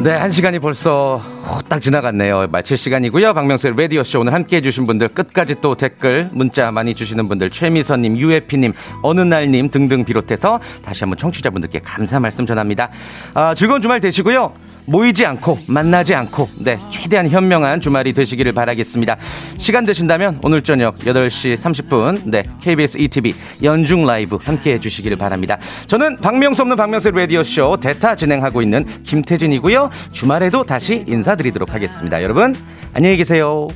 네, 0.08 0.14
한 0.14 0.30
시간이 0.30 0.58
벌써 0.58 1.16
후딱 1.18 1.82
지나갔네요. 1.82 2.46
마칠 2.50 2.78
시간이고요. 2.78 3.34
박명수의 3.34 3.74
라디오쇼 3.76 4.20
오늘 4.20 4.32
함께 4.32 4.56
해주신 4.56 4.86
분들 4.86 5.08
끝까지 5.08 5.56
또 5.60 5.74
댓글, 5.74 6.30
문자 6.32 6.70
많이 6.70 6.94
주시는 6.94 7.28
분들 7.28 7.50
최미선님, 7.50 8.16
유해피님, 8.16 8.72
어느날님 9.02 9.68
등등 9.68 10.06
비롯해서 10.06 10.60
다시 10.82 11.04
한번 11.04 11.18
청취자분들께 11.18 11.80
감사 11.80 12.18
말씀 12.18 12.46
전합니다. 12.46 12.88
아, 13.34 13.54
즐거운 13.54 13.82
주말 13.82 14.00
되시고요. 14.00 14.54
모이지 14.88 15.24
않고 15.26 15.58
만나지 15.68 16.14
않고 16.14 16.48
네 16.56 16.78
최대한 16.90 17.28
현명한 17.28 17.80
주말이 17.80 18.12
되시기를 18.12 18.52
바라겠습니다. 18.52 19.16
시간 19.58 19.84
되신다면 19.84 20.40
오늘 20.42 20.62
저녁 20.62 20.96
8시 20.96 21.56
30분 21.56 22.22
네 22.24 22.42
KBS 22.60 22.98
ETV 22.98 23.34
연중 23.62 24.06
라이브 24.06 24.38
함께 24.42 24.74
해주시기를 24.74 25.16
바랍니다. 25.16 25.58
저는 25.86 26.16
박명수 26.16 26.62
없는 26.62 26.76
박명수 26.76 27.10
라디오 27.10 27.42
쇼 27.42 27.76
대타 27.76 28.16
진행하고 28.16 28.62
있는 28.62 28.84
김태진이고요. 29.02 29.90
주말에도 30.12 30.64
다시 30.64 31.04
인사드리도록 31.06 31.74
하겠습니다. 31.74 32.22
여러분 32.22 32.54
안녕히 32.94 33.16
계세요. 33.16 33.68